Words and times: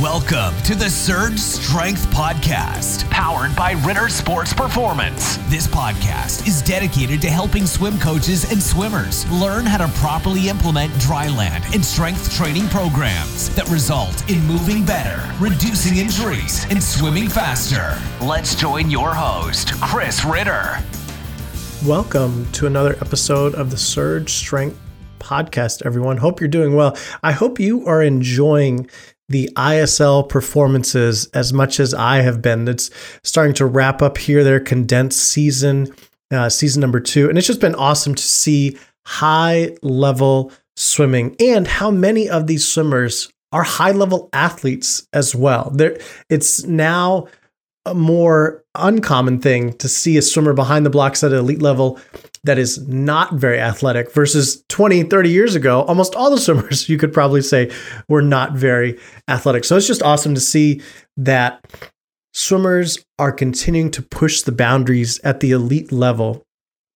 Welcome 0.00 0.54
to 0.62 0.76
the 0.76 0.88
Surge 0.88 1.40
Strength 1.40 2.06
Podcast, 2.10 3.10
powered 3.10 3.56
by 3.56 3.72
Ritter 3.84 4.08
Sports 4.08 4.54
Performance. 4.54 5.38
This 5.48 5.66
podcast 5.66 6.46
is 6.46 6.62
dedicated 6.62 7.20
to 7.22 7.28
helping 7.28 7.66
swim 7.66 7.98
coaches 7.98 8.48
and 8.52 8.62
swimmers 8.62 9.28
learn 9.32 9.66
how 9.66 9.84
to 9.84 9.92
properly 9.98 10.48
implement 10.48 10.92
dryland 10.92 11.74
and 11.74 11.84
strength 11.84 12.32
training 12.32 12.68
programs 12.68 13.52
that 13.56 13.68
result 13.70 14.30
in 14.30 14.40
moving 14.46 14.86
better, 14.86 15.20
reducing 15.40 15.96
injuries, 15.96 16.64
and 16.70 16.80
swimming 16.80 17.28
faster. 17.28 18.00
Let's 18.24 18.54
join 18.54 18.90
your 18.90 19.12
host, 19.12 19.72
Chris 19.80 20.24
Ritter. 20.24 20.78
Welcome 21.84 22.46
to 22.52 22.68
another 22.68 22.92
episode 23.00 23.56
of 23.56 23.72
the 23.72 23.76
Surge 23.76 24.30
Strength 24.30 24.80
Podcast, 25.18 25.84
everyone. 25.84 26.18
Hope 26.18 26.40
you're 26.40 26.46
doing 26.46 26.76
well. 26.76 26.96
I 27.24 27.32
hope 27.32 27.58
you 27.58 27.84
are 27.86 28.00
enjoying 28.00 28.88
the 29.28 29.50
ISL 29.56 30.28
performances 30.28 31.26
as 31.34 31.52
much 31.52 31.80
as 31.80 31.94
I 31.94 32.22
have 32.22 32.40
been. 32.40 32.66
It's 32.66 32.90
starting 33.22 33.54
to 33.54 33.66
wrap 33.66 34.02
up 34.02 34.18
here, 34.18 34.42
their 34.42 34.60
condensed 34.60 35.20
season, 35.20 35.94
uh, 36.30 36.48
season 36.48 36.80
number 36.80 37.00
two. 37.00 37.28
And 37.28 37.36
it's 37.36 37.46
just 37.46 37.60
been 37.60 37.74
awesome 37.74 38.14
to 38.14 38.22
see 38.22 38.78
high 39.06 39.76
level 39.82 40.52
swimming 40.76 41.34
and 41.40 41.66
how 41.66 41.90
many 41.90 42.28
of 42.28 42.46
these 42.46 42.66
swimmers 42.66 43.30
are 43.52 43.62
high 43.62 43.92
level 43.92 44.28
athletes 44.32 45.06
as 45.12 45.34
well. 45.34 45.70
There, 45.74 45.98
it's 46.28 46.64
now 46.64 47.28
a 47.88 47.94
more 47.94 48.64
uncommon 48.74 49.40
thing 49.40 49.72
to 49.78 49.88
see 49.88 50.16
a 50.16 50.22
swimmer 50.22 50.52
behind 50.52 50.86
the 50.86 50.90
blocks 50.90 51.24
at 51.24 51.32
elite 51.32 51.62
level 51.62 51.98
that 52.44 52.58
is 52.58 52.86
not 52.86 53.34
very 53.34 53.58
athletic 53.58 54.12
versus 54.12 54.62
20, 54.68 55.04
30 55.04 55.30
years 55.30 55.54
ago, 55.54 55.82
almost 55.82 56.14
all 56.14 56.30
the 56.30 56.38
swimmers 56.40 56.88
you 56.88 56.98
could 56.98 57.12
probably 57.12 57.42
say 57.42 57.70
were 58.08 58.22
not 58.22 58.52
very 58.52 58.98
athletic. 59.28 59.64
So 59.64 59.76
it's 59.76 59.86
just 59.86 60.02
awesome 60.02 60.34
to 60.34 60.40
see 60.40 60.80
that 61.16 61.64
swimmers 62.32 63.04
are 63.18 63.32
continuing 63.32 63.90
to 63.92 64.02
push 64.02 64.42
the 64.42 64.52
boundaries 64.52 65.18
at 65.24 65.40
the 65.40 65.50
elite 65.50 65.90
level. 65.90 66.44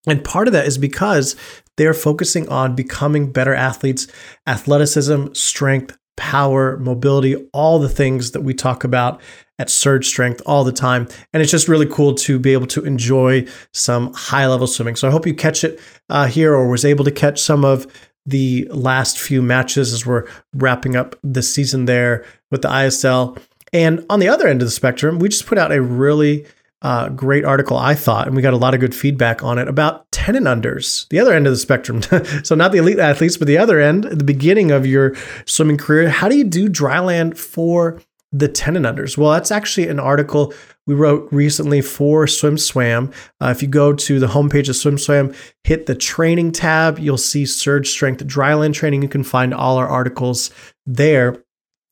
And 0.07 0.23
part 0.23 0.47
of 0.47 0.53
that 0.53 0.65
is 0.65 0.77
because 0.77 1.35
they're 1.77 1.93
focusing 1.93 2.47
on 2.49 2.75
becoming 2.75 3.31
better 3.31 3.53
athletes, 3.53 4.07
athleticism, 4.47 5.33
strength, 5.33 5.97
power, 6.15 6.77
mobility, 6.77 7.35
all 7.53 7.79
the 7.79 7.89
things 7.89 8.31
that 8.31 8.41
we 8.41 8.53
talk 8.53 8.83
about 8.83 9.21
at 9.59 9.69
Surge 9.69 10.07
Strength 10.07 10.41
all 10.45 10.63
the 10.63 10.71
time. 10.71 11.07
And 11.31 11.41
it's 11.41 11.51
just 11.51 11.67
really 11.67 11.85
cool 11.85 12.13
to 12.15 12.39
be 12.39 12.53
able 12.53 12.67
to 12.67 12.83
enjoy 12.83 13.45
some 13.71 14.13
high 14.13 14.47
level 14.47 14.67
swimming. 14.67 14.95
So 14.95 15.07
I 15.07 15.11
hope 15.11 15.25
you 15.25 15.33
catch 15.33 15.63
it 15.63 15.79
uh, 16.09 16.27
here 16.27 16.53
or 16.53 16.69
was 16.69 16.85
able 16.85 17.05
to 17.05 17.11
catch 17.11 17.41
some 17.41 17.63
of 17.63 17.87
the 18.25 18.67
last 18.71 19.19
few 19.19 19.41
matches 19.41 19.93
as 19.93 20.05
we're 20.05 20.27
wrapping 20.53 20.95
up 20.95 21.15
the 21.23 21.43
season 21.43 21.85
there 21.85 22.25
with 22.51 22.61
the 22.61 22.69
ISL. 22.69 23.37
And 23.73 24.05
on 24.09 24.19
the 24.19 24.29
other 24.29 24.47
end 24.47 24.61
of 24.61 24.67
the 24.67 24.71
spectrum, 24.71 25.19
we 25.19 25.29
just 25.29 25.45
put 25.45 25.57
out 25.57 25.71
a 25.71 25.81
really 25.81 26.45
uh, 26.83 27.07
great 27.09 27.45
article, 27.45 27.77
I 27.77 27.95
thought, 27.95 28.27
and 28.27 28.35
we 28.35 28.41
got 28.41 28.53
a 28.53 28.57
lot 28.57 28.73
of 28.73 28.81
good 28.81 28.93
feedback 28.93 29.41
on 29.41 29.57
it 29.57 29.69
about 29.69 30.11
10 30.11 30.35
and 30.35 30.45
unders, 30.45 31.07
the 31.07 31.19
other 31.19 31.33
end 31.33 31.47
of 31.47 31.53
the 31.53 31.57
spectrum. 31.57 32.01
so, 32.43 32.55
not 32.55 32.73
the 32.73 32.77
elite 32.77 32.99
athletes, 32.99 33.37
but 33.37 33.47
the 33.47 33.57
other 33.57 33.79
end, 33.79 34.03
the 34.03 34.23
beginning 34.23 34.69
of 34.71 34.85
your 34.85 35.15
swimming 35.45 35.77
career. 35.77 36.09
How 36.09 36.27
do 36.27 36.37
you 36.37 36.43
do 36.43 36.69
dryland 36.69 37.37
for 37.37 38.01
the 38.33 38.49
10 38.49 38.75
and 38.75 38.85
unders? 38.85 39.17
Well, 39.17 39.31
that's 39.31 39.51
actually 39.51 39.87
an 39.87 39.99
article 39.99 40.53
we 40.85 40.93
wrote 40.93 41.29
recently 41.31 41.81
for 41.81 42.25
SwimSwam. 42.25 43.13
Uh, 43.41 43.47
if 43.47 43.61
you 43.61 43.69
go 43.69 43.93
to 43.93 44.19
the 44.19 44.27
homepage 44.27 44.67
of 44.67 44.75
SwimSwam, 44.75 45.33
hit 45.63 45.85
the 45.85 45.95
training 45.95 46.51
tab, 46.51 46.99
you'll 46.99 47.17
see 47.17 47.45
Surge 47.45 47.89
Strength 47.89 48.27
Dryland 48.27 48.73
Training. 48.73 49.01
You 49.01 49.07
can 49.07 49.23
find 49.23 49.53
all 49.53 49.77
our 49.77 49.87
articles 49.87 50.51
there. 50.85 51.41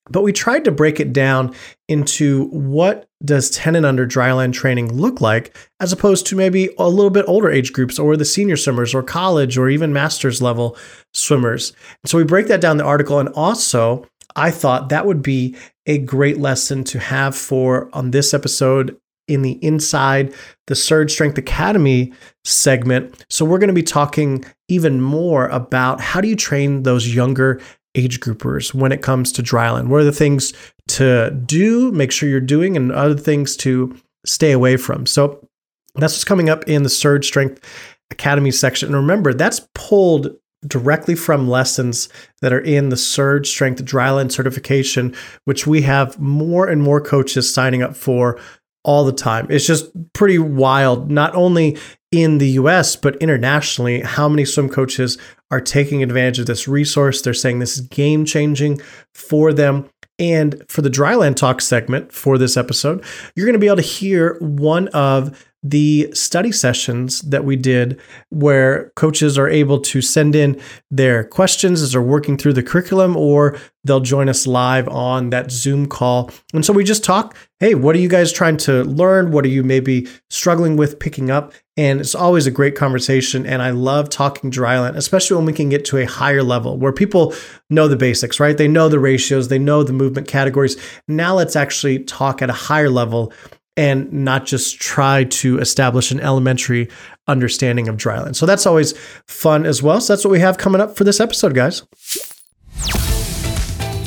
But 0.10 0.24
we 0.24 0.34
tried 0.34 0.66
to 0.66 0.72
break 0.72 1.00
it 1.00 1.14
down 1.14 1.56
into 1.88 2.48
what 2.48 3.08
does 3.24 3.50
10 3.52 3.76
and 3.76 3.86
under 3.86 4.08
dryland 4.08 4.54
training 4.54 4.94
look 4.94 5.22
like 5.22 5.56
as 5.80 5.94
opposed 5.94 6.26
to 6.26 6.36
maybe 6.36 6.70
a 6.78 6.90
little 6.90 7.10
bit 7.10 7.26
older 7.28 7.50
age 7.50 7.74
groups 7.74 8.00
or 8.00 8.18
the 8.18 8.26
senior 8.26 8.58
swimmers 8.58 8.94
or 8.94 9.04
college 9.04 9.58
or 9.58 9.70
even 9.70 9.94
master's 9.94 10.42
level 10.42 10.78
swimmers. 11.14 11.74
So 12.06 12.18
we 12.18 12.24
break 12.24 12.48
that 12.48 12.62
down 12.62 12.78
the 12.78 12.84
article 12.84 13.20
and 13.20 13.30
also 13.30 14.08
I 14.36 14.52
thought 14.52 14.90
that 14.90 15.06
would 15.06 15.22
be 15.22 15.56
a 15.86 15.98
great 15.98 16.38
lesson 16.38 16.84
to 16.86 17.00
have 17.00 17.36
for 17.36 17.90
on 17.94 18.12
this 18.12 18.34
episode 18.34 18.98
in 19.28 19.42
the 19.42 19.64
inside 19.64 20.34
the 20.68 20.76
Surge 20.76 21.12
Strength 21.12 21.38
Academy 21.38 22.14
segment. 22.44 23.26
So 23.30 23.46
we're 23.46 23.60
going 23.60 23.70
to 23.70 23.74
be 23.74 23.84
talking 23.84 24.44
even 24.68 25.02
more 25.02 25.48
about 25.48 26.02
how 26.02 26.22
do 26.22 26.28
you 26.28 26.36
train 26.36 26.84
those 26.84 27.14
younger 27.14 27.62
age 27.96 28.20
groupers 28.20 28.74
when 28.74 28.92
it 28.92 29.02
comes 29.02 29.32
to 29.34 29.44
dryland? 29.44 29.88
What 29.88 30.02
are 30.02 30.06
the 30.06 30.12
things 30.12 30.54
to 30.90 31.32
do, 31.32 31.92
make 31.92 32.12
sure 32.12 32.30
you're 32.30 32.40
doing, 32.40 32.76
and 32.76 32.92
other 32.92 33.16
things 33.16 33.56
to 33.58 33.96
stay 34.26 34.52
away 34.52 34.78
from? 34.78 35.06
So 35.06 35.48
that's 35.96 36.14
what's 36.14 36.24
coming 36.24 36.50
up 36.50 36.64
in 36.68 36.84
the 36.84 36.90
Surge 36.90 37.26
Strength 37.26 37.64
Academy 38.12 38.52
section. 38.52 38.90
And 38.90 38.96
remember, 38.96 39.34
that's 39.34 39.68
pulled 39.74 40.36
directly 40.68 41.16
from 41.16 41.50
lessons 41.50 42.08
that 42.42 42.54
are 42.54 42.60
in 42.60 42.90
the 42.90 42.98
Surge 42.98 43.50
Strength 43.50 43.84
Dryland 43.84 44.32
certification, 44.32 45.16
which 45.46 45.66
we 45.66 45.82
have 45.82 46.20
more 46.20 46.68
and 46.68 46.84
more 46.84 47.02
coaches 47.02 47.52
signing 47.52 47.82
up 47.82 47.96
for 47.96 48.40
all 48.84 49.04
the 49.04 49.14
time. 49.14 49.48
It's 49.50 49.66
just 49.66 49.92
pretty 50.14 50.40
wild, 50.40 51.12
not 51.12 51.36
only 51.36 51.78
in 52.12 52.40
the 52.40 52.50
US, 52.52 52.96
but 52.96 53.16
internationally, 53.18 54.02
how 54.02 54.28
many 54.28 54.46
swim 54.46 54.70
coaches 54.70 55.18
are 55.50 55.62
taking 55.62 56.02
advantage 56.04 56.40
of 56.40 56.46
this 56.46 56.68
resource. 56.68 57.22
They're 57.22 57.34
saying 57.34 57.60
this 57.60 57.78
is 57.78 57.82
game 57.88 58.26
changing 58.26 58.82
for 59.14 59.54
them. 59.54 59.90
And 60.22 60.64
for 60.70 60.84
the 60.84 60.90
Dryland 60.90 61.36
Talk 61.36 61.62
segment 61.62 62.14
for 62.14 62.38
this 62.38 62.56
episode, 62.56 63.04
you're 63.36 63.48
going 63.48 63.54
to 63.54 63.60
be 63.60 63.68
able 63.68 63.78
to 63.78 63.82
hear 63.82 64.38
one 64.40 64.88
of 64.90 65.48
the 65.64 66.12
study 66.14 66.52
sessions 66.52 67.22
that 67.22 67.44
we 67.44 67.56
did 67.56 68.00
where 68.30 68.92
coaches 68.96 69.38
are 69.38 69.48
able 69.48 69.80
to 69.80 70.02
send 70.02 70.36
in 70.36 70.60
their 70.90 71.24
questions 71.24 71.82
as 71.82 71.92
they're 71.92 72.02
working 72.02 72.38
through 72.38 72.54
the 72.54 72.64
curriculum 72.64 73.16
or 73.16 73.58
they'll 73.84 74.00
join 74.00 74.30
us 74.30 74.48
live 74.48 74.88
on 74.90 75.32
that 75.32 75.52
Zoom 75.52 75.88
call. 75.88 76.32
And 76.54 76.66
so 76.66 76.74
we 76.74 76.84
just 76.84 77.04
talk, 77.04 77.36
hey, 77.60 77.76
what 77.76 77.96
are 77.96 78.00
you 78.00 78.10
guys 78.10 78.32
trying 78.32 78.58
to 78.58 78.84
learn? 78.84 79.32
What 79.32 79.46
are 79.46 79.50
you 79.50 79.64
maybe 79.64 80.08
struggling 80.30 80.78
with 80.78 81.00
picking 81.00 81.30
up? 81.30 81.54
And 81.82 82.00
it's 82.00 82.14
always 82.14 82.46
a 82.46 82.52
great 82.52 82.76
conversation. 82.76 83.44
And 83.44 83.60
I 83.60 83.72
love 83.72 84.08
talking 84.08 84.52
dryland, 84.52 84.96
especially 84.96 85.38
when 85.38 85.48
we 85.48 85.54
can 85.54 85.68
get 85.68 85.84
to 85.86 85.98
a 85.98 86.06
higher 86.06 86.44
level 86.44 86.78
where 86.78 86.92
people 86.92 87.34
know 87.72 87.88
the 87.88 87.96
basics, 87.96 88.40
right? 88.40 88.56
They 88.56 88.68
know 88.68 88.88
the 88.88 89.00
ratios, 89.00 89.48
they 89.48 89.58
know 89.58 89.82
the 89.82 89.92
movement 89.92 90.28
categories. 90.28 90.78
Now 91.08 91.34
let's 91.34 91.56
actually 91.56 92.04
talk 92.04 92.44
at 92.44 92.52
a 92.52 92.54
higher 92.54 92.92
level 92.92 93.34
and 93.76 94.14
not 94.14 94.46
just 94.46 94.80
try 94.80 95.24
to 95.24 95.58
establish 95.58 96.12
an 96.12 96.20
elementary 96.20 96.88
understanding 97.28 97.88
of 97.88 97.98
dryland. 97.98 98.36
So 98.36 98.46
that's 98.46 98.68
always 98.68 98.94
fun 99.26 99.66
as 99.66 99.82
well. 99.82 100.02
So 100.02 100.14
that's 100.14 100.24
what 100.24 100.32
we 100.32 100.40
have 100.40 100.60
coming 100.60 100.82
up 100.82 100.96
for 100.96 101.04
this 101.04 101.20
episode, 101.20 101.56
guys. 101.56 101.82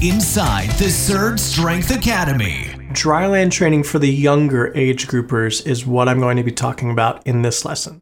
Inside 0.01 0.71
the 0.79 0.91
Surge 0.91 1.41
Strength 1.41 1.91
Academy. 1.91 2.74
Dryland 2.93 3.51
training 3.51 3.83
for 3.83 3.99
the 3.99 4.11
younger 4.11 4.73
age 4.77 5.09
groupers 5.09 5.67
is 5.67 5.87
what 5.87 6.09
I'm 6.09 6.21
going 6.21 6.37
to 6.37 6.43
be 6.43 6.53
talking 6.53 6.91
about 6.91 7.27
in 7.27 7.43
this 7.43 7.65
lesson. 7.65 8.01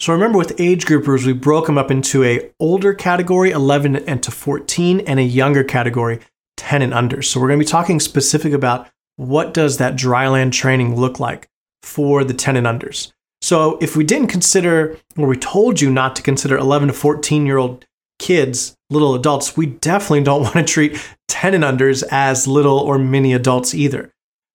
So 0.00 0.12
remember 0.12 0.38
with 0.38 0.60
age 0.60 0.84
groupers, 0.84 1.26
we 1.26 1.32
broke 1.32 1.66
them 1.66 1.78
up 1.78 1.90
into 1.90 2.22
a 2.22 2.50
older 2.60 2.94
category, 2.94 3.50
11 3.50 3.96
and 3.96 4.22
to 4.22 4.30
14, 4.30 5.00
and 5.00 5.18
a 5.18 5.24
younger 5.24 5.64
category, 5.64 6.20
10 6.56 6.82
and 6.82 6.94
under. 6.94 7.20
So 7.20 7.40
we're 7.40 7.48
going 7.48 7.58
to 7.58 7.64
be 7.64 7.70
talking 7.70 7.98
specific 7.98 8.52
about 8.52 8.88
what 9.16 9.52
does 9.52 9.78
that 9.78 9.96
dryland 9.96 10.52
training 10.52 10.94
look 10.94 11.18
like 11.18 11.48
for 11.82 12.22
the 12.22 12.34
10 12.34 12.56
and 12.56 12.66
unders? 12.66 13.10
So 13.40 13.76
if 13.80 13.96
we 13.96 14.04
didn't 14.04 14.28
consider, 14.28 14.96
or 15.16 15.26
we 15.26 15.36
told 15.36 15.80
you 15.80 15.90
not 15.90 16.14
to 16.16 16.22
consider 16.22 16.56
11 16.56 16.88
to 16.88 16.94
14 16.94 17.44
year 17.44 17.58
old 17.58 17.84
kids, 18.20 18.76
little 18.90 19.14
adults, 19.14 19.56
we 19.56 19.66
definitely 19.66 20.22
don't 20.22 20.42
want 20.54 20.54
to 20.54 20.64
treat 20.64 21.04
10 21.28 21.54
and 21.54 21.64
unders 21.64 22.04
as 22.10 22.46
little 22.46 22.78
or 22.78 22.98
mini 22.98 23.32
adults 23.32 23.74
either. 23.74 24.12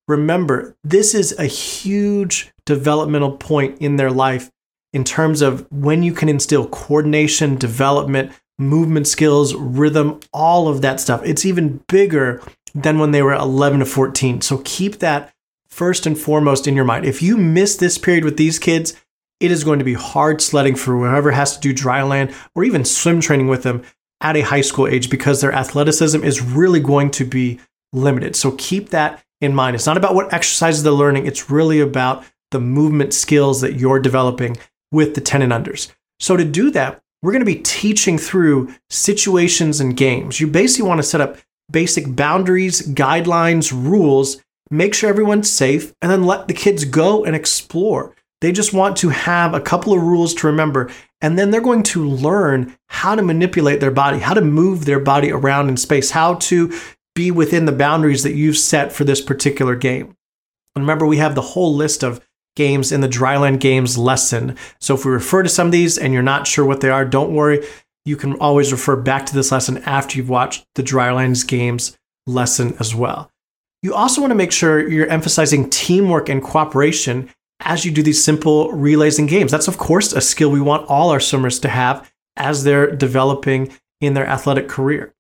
Remember, 0.08 0.76
this 0.84 1.14
is 1.16 1.38
a 1.40 1.46
huge 1.46 2.52
developmental 2.66 3.38
point 3.38 3.80
in 3.80 3.96
their 3.96 4.12
life 4.12 4.52
in 4.92 5.04
terms 5.04 5.42
of 5.42 5.66
when 5.72 6.04
you 6.04 6.14
can 6.14 6.30
instill 6.30 6.68
coordination, 6.68 7.56
development, 7.56 8.32
movement 8.60 9.08
skills, 9.08 9.56
rhythm, 9.56 10.20
all 10.32 10.68
of 10.68 10.82
that 10.82 11.00
stuff. 11.00 11.22
It's 11.24 11.46
even 11.46 11.84
bigger 11.88 12.42
than 12.76 13.00
when 13.00 13.12
they 13.12 13.22
were 13.22 13.34
11 13.34 13.80
to 13.80 13.86
14. 13.86 14.42
So 14.42 14.62
keep 14.64 15.00
that 15.00 15.34
first 15.68 16.06
and 16.06 16.18
foremost 16.18 16.68
in 16.68 16.76
your 16.76 16.86
mind. 16.86 17.06
If 17.06 17.22
you 17.22 17.38
miss 17.38 17.76
this 17.76 17.98
period 17.98 18.26
with 18.26 18.38
these 18.38 18.60
kids, 18.60 18.94
it 19.40 19.52
is 19.52 19.64
going 19.64 19.80
to 19.80 19.86
be 19.86 19.94
hard 19.94 20.42
sledding 20.42 20.76
for 20.76 20.98
whoever 20.98 21.32
has 21.32 21.56
to 21.56 21.62
do 21.62 21.74
dry 21.74 22.04
land 22.04 22.34
or 22.56 22.64
even 22.64 22.86
swim 22.86 23.20
training 23.20 23.48
with 23.48 23.64
them 23.64 23.84
at 24.22 24.38
a 24.38 24.42
high 24.42 24.62
school 24.62 24.88
age 24.88 25.10
because 25.10 25.42
their 25.42 25.52
athleticism 25.52 26.24
is 26.24 26.42
really 26.42 26.80
going 26.80 27.12
to 27.12 27.26
be 27.26 27.60
limited. 27.92 28.36
So 28.36 28.52
keep 28.58 28.90
that 28.90 29.24
in 29.44 29.56
mind. 29.56 29.76
It's 29.76 29.86
not 29.86 29.98
about 29.98 30.16
what 30.16 30.34
exercises 30.34 30.84
they're 30.84 30.92
learning, 30.94 31.26
it's 31.26 31.50
really 31.50 31.80
about 31.80 32.26
the 32.52 32.60
movement 32.60 33.14
skills 33.14 33.62
that 33.62 33.76
you're 33.76 34.00
developing 34.00 34.58
with 34.92 35.16
the 35.16 35.22
10 35.22 35.42
and 35.42 35.52
unders. 35.52 35.92
So 36.20 36.38
to 36.38 36.46
do 36.46 36.70
that, 36.72 37.02
we're 37.22 37.32
going 37.32 37.42
to 37.42 37.46
be 37.46 37.62
teaching 37.62 38.18
through 38.18 38.74
situations 38.90 39.80
and 39.80 39.98
games. 39.98 40.40
You 40.40 40.48
basically 40.48 40.88
want 40.88 41.00
to 41.00 41.04
set 41.04 41.22
up 41.22 41.38
basic 41.72 42.16
boundaries, 42.16 42.82
guidelines, 42.82 43.72
rules, 43.72 44.42
make 44.70 44.94
sure 44.94 45.10
everyone's 45.10 45.50
safe, 45.50 45.94
and 46.02 46.12
then 46.12 46.24
let 46.24 46.48
the 46.48 46.54
kids 46.54 46.86
go 46.86 47.24
and 47.26 47.36
explore. 47.36 48.16
They 48.42 48.52
just 48.52 48.74
want 48.74 48.98
to 48.98 49.10
have 49.10 49.54
a 49.54 49.62
couple 49.62 49.94
of 49.94 50.02
rules 50.02 50.34
to 50.36 50.48
remember, 50.48 50.92
and 51.22 51.40
then 51.40 51.50
they're 51.50 51.62
going 51.62 51.84
to 51.84 52.08
learn 52.08 52.76
how 52.88 53.16
to 53.16 53.22
manipulate 53.22 53.80
their 53.80 53.90
body, 53.90 54.20
how 54.20 54.34
to 54.34 54.42
move 54.42 54.84
their 54.84 55.00
body 55.00 55.32
around 55.32 55.70
in 55.70 55.78
space, 55.78 56.12
how 56.12 56.36
to 56.36 56.78
be 57.16 57.32
within 57.32 57.66
the 57.66 57.72
boundaries 57.72 58.24
that 58.24 58.34
you've 58.34 58.58
set 58.58 58.92
for 58.92 59.04
this 59.04 59.22
particular 59.22 59.76
game. 59.76 60.16
And 60.76 60.84
remember, 60.84 61.06
we 61.06 61.18
have 61.18 61.36
the 61.36 61.42
whole 61.42 61.74
list 61.74 62.04
of 62.04 62.22
games 62.56 62.92
in 62.92 63.02
the 63.02 63.08
Dryland 63.08 63.60
Games 63.60 63.98
lesson. 63.98 64.56
So 64.80 64.96
if 64.96 65.06
we 65.06 65.12
refer 65.12 65.44
to 65.44 65.50
some 65.50 65.68
of 65.68 65.72
these 65.72 65.98
and 65.98 66.14
you're 66.14 66.22
not 66.22 66.48
sure 66.48 66.66
what 66.66 66.82
they 66.82 66.90
are, 66.90 67.06
don't 67.06 67.34
worry. 67.34 67.66
You 68.06 68.18
can 68.18 68.34
always 68.34 68.72
refer 68.72 68.96
back 68.96 69.26
to 69.28 69.34
this 69.34 69.52
lesson 69.52 69.78
after 69.80 70.18
you've 70.18 70.30
watched 70.30 70.66
the 70.76 70.84
Drylands 70.84 71.44
Games 71.44 71.98
lesson 72.28 72.76
as 72.80 72.94
well. 72.94 73.32
You 73.82 73.94
also 73.94 74.22
want 74.22 74.32
to 74.32 74.36
make 74.36 74.52
sure 74.52 74.88
you're 74.88 75.08
emphasizing 75.08 75.70
teamwork 75.70 76.30
and 76.30 76.44
cooperation 76.44 77.30
as 77.60 77.86
you 77.86 77.92
do 77.92 78.04
these 78.04 78.24
simple 78.24 78.72
relays 78.72 79.20
and 79.20 79.30
games. 79.30 79.52
That's, 79.52 79.68
of 79.68 79.78
course, 79.78 80.14
a 80.14 80.22
skill 80.22 80.52
we 80.52 80.62
want 80.62 80.90
all 80.90 81.10
our 81.10 81.20
swimmers 81.20 81.60
to 81.60 81.70
have 81.70 82.12
as 82.36 82.64
they're 82.64 82.96
developing 82.96 83.72
in 84.02 84.14
their 84.14 84.28
athletic 84.28 84.68
career. 84.68 85.14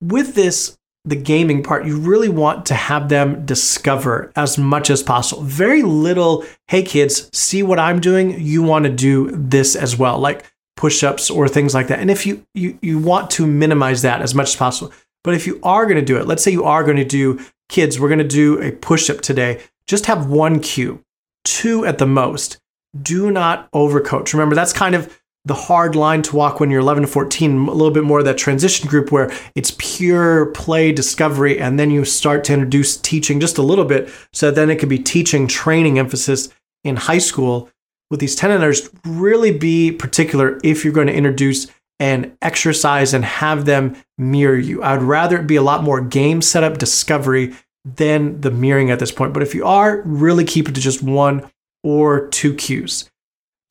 With 0.00 0.34
this, 0.34 0.78
the 1.08 1.16
gaming 1.16 1.62
part, 1.62 1.86
you 1.86 1.98
really 1.98 2.28
want 2.28 2.66
to 2.66 2.74
have 2.74 3.08
them 3.08 3.46
discover 3.46 4.30
as 4.36 4.58
much 4.58 4.90
as 4.90 5.02
possible. 5.02 5.42
Very 5.42 5.82
little, 5.82 6.44
hey 6.68 6.82
kids, 6.82 7.30
see 7.32 7.62
what 7.62 7.78
I'm 7.78 7.98
doing. 7.98 8.40
You 8.40 8.62
want 8.62 8.84
to 8.84 8.90
do 8.90 9.30
this 9.32 9.74
as 9.74 9.96
well, 9.96 10.18
like 10.18 10.44
push-ups 10.76 11.30
or 11.30 11.48
things 11.48 11.74
like 11.74 11.88
that. 11.88 11.98
And 11.98 12.10
if 12.10 12.26
you 12.26 12.44
you 12.54 12.78
you 12.82 12.98
want 12.98 13.30
to 13.32 13.46
minimize 13.46 14.02
that 14.02 14.20
as 14.20 14.34
much 14.34 14.48
as 14.48 14.56
possible. 14.56 14.92
But 15.24 15.34
if 15.34 15.46
you 15.46 15.58
are 15.62 15.84
going 15.86 15.96
to 15.96 16.04
do 16.04 16.16
it, 16.18 16.26
let's 16.26 16.44
say 16.44 16.50
you 16.50 16.64
are 16.64 16.84
going 16.84 16.96
to 16.98 17.04
do 17.04 17.40
kids, 17.68 17.98
we're 17.98 18.08
going 18.08 18.18
to 18.18 18.24
do 18.24 18.60
a 18.62 18.70
push-up 18.70 19.20
today. 19.20 19.60
Just 19.86 20.06
have 20.06 20.26
one 20.26 20.60
cue, 20.60 21.02
two 21.44 21.84
at 21.84 21.98
the 21.98 22.06
most. 22.06 22.58
Do 23.00 23.30
not 23.30 23.70
overcoach. 23.72 24.32
Remember, 24.32 24.54
that's 24.54 24.72
kind 24.72 24.94
of 24.94 25.17
the 25.48 25.54
hard 25.54 25.96
line 25.96 26.20
to 26.22 26.36
walk 26.36 26.60
when 26.60 26.70
you're 26.70 26.82
11 26.82 27.04
to 27.04 27.08
14, 27.08 27.68
a 27.68 27.72
little 27.72 27.90
bit 27.90 28.04
more 28.04 28.18
of 28.18 28.26
that 28.26 28.36
transition 28.36 28.86
group 28.86 29.10
where 29.10 29.32
it's 29.54 29.74
pure 29.78 30.46
play 30.46 30.92
discovery, 30.92 31.58
and 31.58 31.80
then 31.80 31.90
you 31.90 32.04
start 32.04 32.44
to 32.44 32.52
introduce 32.52 32.98
teaching 32.98 33.40
just 33.40 33.58
a 33.58 33.62
little 33.62 33.86
bit. 33.86 34.10
So 34.32 34.50
then 34.50 34.70
it 34.70 34.78
could 34.78 34.90
be 34.90 34.98
teaching, 34.98 35.48
training 35.48 35.98
emphasis 35.98 36.50
in 36.84 36.96
high 36.96 37.18
school. 37.18 37.70
With 38.10 38.20
these 38.20 38.36
10 38.36 38.50
and 38.50 38.90
really 39.04 39.50
be 39.50 39.92
particular 39.92 40.58
if 40.64 40.82
you're 40.82 40.94
going 40.94 41.08
to 41.08 41.14
introduce 41.14 41.66
an 42.00 42.36
exercise 42.40 43.12
and 43.12 43.24
have 43.24 43.66
them 43.66 43.96
mirror 44.16 44.56
you. 44.56 44.82
I'd 44.82 45.02
rather 45.02 45.38
it 45.38 45.46
be 45.46 45.56
a 45.56 45.62
lot 45.62 45.82
more 45.82 46.00
game 46.00 46.40
setup 46.40 46.78
discovery 46.78 47.54
than 47.84 48.40
the 48.40 48.50
mirroring 48.50 48.90
at 48.90 48.98
this 48.98 49.12
point. 49.12 49.34
But 49.34 49.42
if 49.42 49.54
you 49.54 49.66
are, 49.66 50.02
really 50.06 50.44
keep 50.44 50.68
it 50.68 50.74
to 50.74 50.80
just 50.80 51.02
one 51.02 51.50
or 51.82 52.28
two 52.28 52.54
cues. 52.54 53.10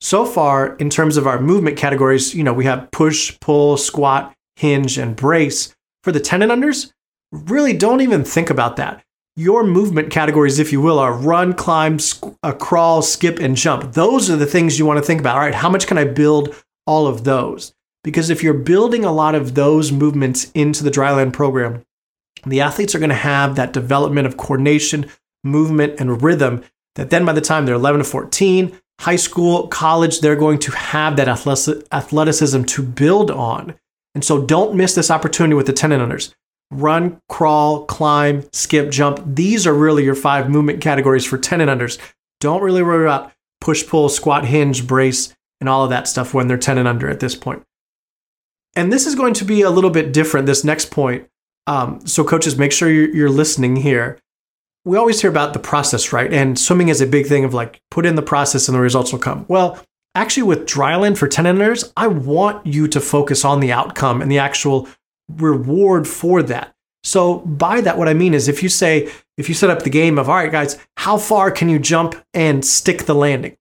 So 0.00 0.24
far, 0.24 0.76
in 0.76 0.90
terms 0.90 1.16
of 1.16 1.26
our 1.26 1.40
movement 1.40 1.76
categories, 1.76 2.34
you 2.34 2.44
know, 2.44 2.52
we 2.52 2.64
have 2.66 2.90
push, 2.92 3.38
pull, 3.40 3.76
squat, 3.76 4.34
hinge, 4.56 4.96
and 4.98 5.16
brace. 5.16 5.74
For 6.04 6.12
the 6.12 6.20
10 6.20 6.42
and 6.42 6.52
unders, 6.52 6.92
really 7.32 7.72
don't 7.72 8.00
even 8.00 8.24
think 8.24 8.50
about 8.50 8.76
that. 8.76 9.02
Your 9.36 9.64
movement 9.64 10.10
categories, 10.10 10.58
if 10.58 10.72
you 10.72 10.80
will, 10.80 10.98
are 10.98 11.12
run, 11.12 11.52
climb, 11.52 11.98
uh, 12.42 12.52
crawl, 12.52 13.02
skip, 13.02 13.38
and 13.38 13.56
jump. 13.56 13.92
Those 13.92 14.30
are 14.30 14.36
the 14.36 14.46
things 14.46 14.78
you 14.78 14.86
want 14.86 14.98
to 14.98 15.04
think 15.04 15.20
about. 15.20 15.36
All 15.36 15.42
right, 15.42 15.54
how 15.54 15.68
much 15.68 15.86
can 15.86 15.98
I 15.98 16.04
build 16.04 16.54
all 16.86 17.06
of 17.06 17.24
those? 17.24 17.72
Because 18.04 18.30
if 18.30 18.42
you're 18.42 18.54
building 18.54 19.04
a 19.04 19.12
lot 19.12 19.34
of 19.34 19.54
those 19.54 19.92
movements 19.92 20.50
into 20.54 20.82
the 20.82 20.90
dryland 20.90 21.32
program, 21.32 21.84
the 22.46 22.60
athletes 22.60 22.94
are 22.94 23.00
going 23.00 23.10
to 23.10 23.14
have 23.14 23.56
that 23.56 23.72
development 23.72 24.26
of 24.26 24.36
coordination, 24.36 25.10
movement, 25.44 26.00
and 26.00 26.22
rhythm 26.22 26.64
that 26.94 27.10
then 27.10 27.24
by 27.24 27.32
the 27.32 27.40
time 27.40 27.66
they're 27.66 27.74
11 27.74 28.00
to 28.00 28.04
14, 28.04 28.78
high 29.00 29.16
school, 29.16 29.68
college, 29.68 30.20
they're 30.20 30.36
going 30.36 30.58
to 30.60 30.72
have 30.72 31.16
that 31.16 31.28
athleticism 31.28 32.62
to 32.64 32.82
build 32.82 33.30
on. 33.30 33.74
And 34.14 34.24
so 34.24 34.44
don't 34.44 34.74
miss 34.74 34.94
this 34.94 35.10
opportunity 35.10 35.54
with 35.54 35.66
the 35.66 35.72
10 35.72 35.92
and 35.92 36.02
unders. 36.02 36.34
Run, 36.70 37.20
crawl, 37.28 37.84
climb, 37.84 38.44
skip, 38.52 38.90
jump. 38.90 39.22
These 39.24 39.66
are 39.66 39.74
really 39.74 40.04
your 40.04 40.14
five 40.14 40.50
movement 40.50 40.80
categories 40.80 41.24
for 41.24 41.38
10 41.38 41.60
and 41.60 41.70
unders. 41.70 41.98
Don't 42.40 42.62
really 42.62 42.82
worry 42.82 43.04
about 43.04 43.32
push, 43.60 43.86
pull, 43.86 44.08
squat, 44.08 44.44
hinge, 44.44 44.86
brace, 44.86 45.34
and 45.60 45.68
all 45.68 45.84
of 45.84 45.90
that 45.90 46.08
stuff 46.08 46.34
when 46.34 46.48
they're 46.48 46.58
10 46.58 46.78
and 46.78 46.88
under 46.88 47.08
at 47.08 47.20
this 47.20 47.34
point. 47.34 47.62
And 48.76 48.92
this 48.92 49.06
is 49.06 49.14
going 49.14 49.34
to 49.34 49.44
be 49.44 49.62
a 49.62 49.70
little 49.70 49.90
bit 49.90 50.12
different, 50.12 50.46
this 50.46 50.64
next 50.64 50.90
point. 50.90 51.26
Um, 51.66 52.06
so, 52.06 52.22
coaches, 52.22 52.56
make 52.56 52.72
sure 52.72 52.90
you're, 52.90 53.14
you're 53.14 53.30
listening 53.30 53.76
here 53.76 54.18
we 54.88 54.96
always 54.96 55.20
hear 55.20 55.30
about 55.30 55.52
the 55.52 55.58
process, 55.58 56.14
right? 56.14 56.32
And 56.32 56.58
swimming 56.58 56.88
is 56.88 57.02
a 57.02 57.06
big 57.06 57.26
thing 57.26 57.44
of 57.44 57.52
like, 57.52 57.82
put 57.90 58.06
in 58.06 58.14
the 58.14 58.22
process 58.22 58.68
and 58.68 58.74
the 58.74 58.80
results 58.80 59.12
will 59.12 59.18
come. 59.18 59.44
Well, 59.46 59.78
actually, 60.14 60.44
with 60.44 60.66
dryland 60.66 61.18
for 61.18 61.28
10 61.28 61.46
enders, 61.46 61.92
I 61.94 62.06
want 62.06 62.66
you 62.66 62.88
to 62.88 63.00
focus 63.00 63.44
on 63.44 63.60
the 63.60 63.70
outcome 63.70 64.22
and 64.22 64.32
the 64.32 64.38
actual 64.38 64.88
reward 65.28 66.08
for 66.08 66.42
that. 66.44 66.74
So, 67.04 67.40
by 67.40 67.82
that, 67.82 67.98
what 67.98 68.08
I 68.08 68.14
mean 68.14 68.32
is 68.32 68.48
if 68.48 68.62
you 68.62 68.70
say, 68.70 69.12
if 69.36 69.50
you 69.50 69.54
set 69.54 69.68
up 69.68 69.82
the 69.82 69.90
game 69.90 70.18
of, 70.18 70.30
all 70.30 70.36
right, 70.36 70.50
guys, 70.50 70.78
how 70.96 71.18
far 71.18 71.50
can 71.50 71.68
you 71.68 71.78
jump 71.78 72.14
and 72.32 72.64
stick 72.64 73.04
the 73.04 73.14
landing? 73.14 73.58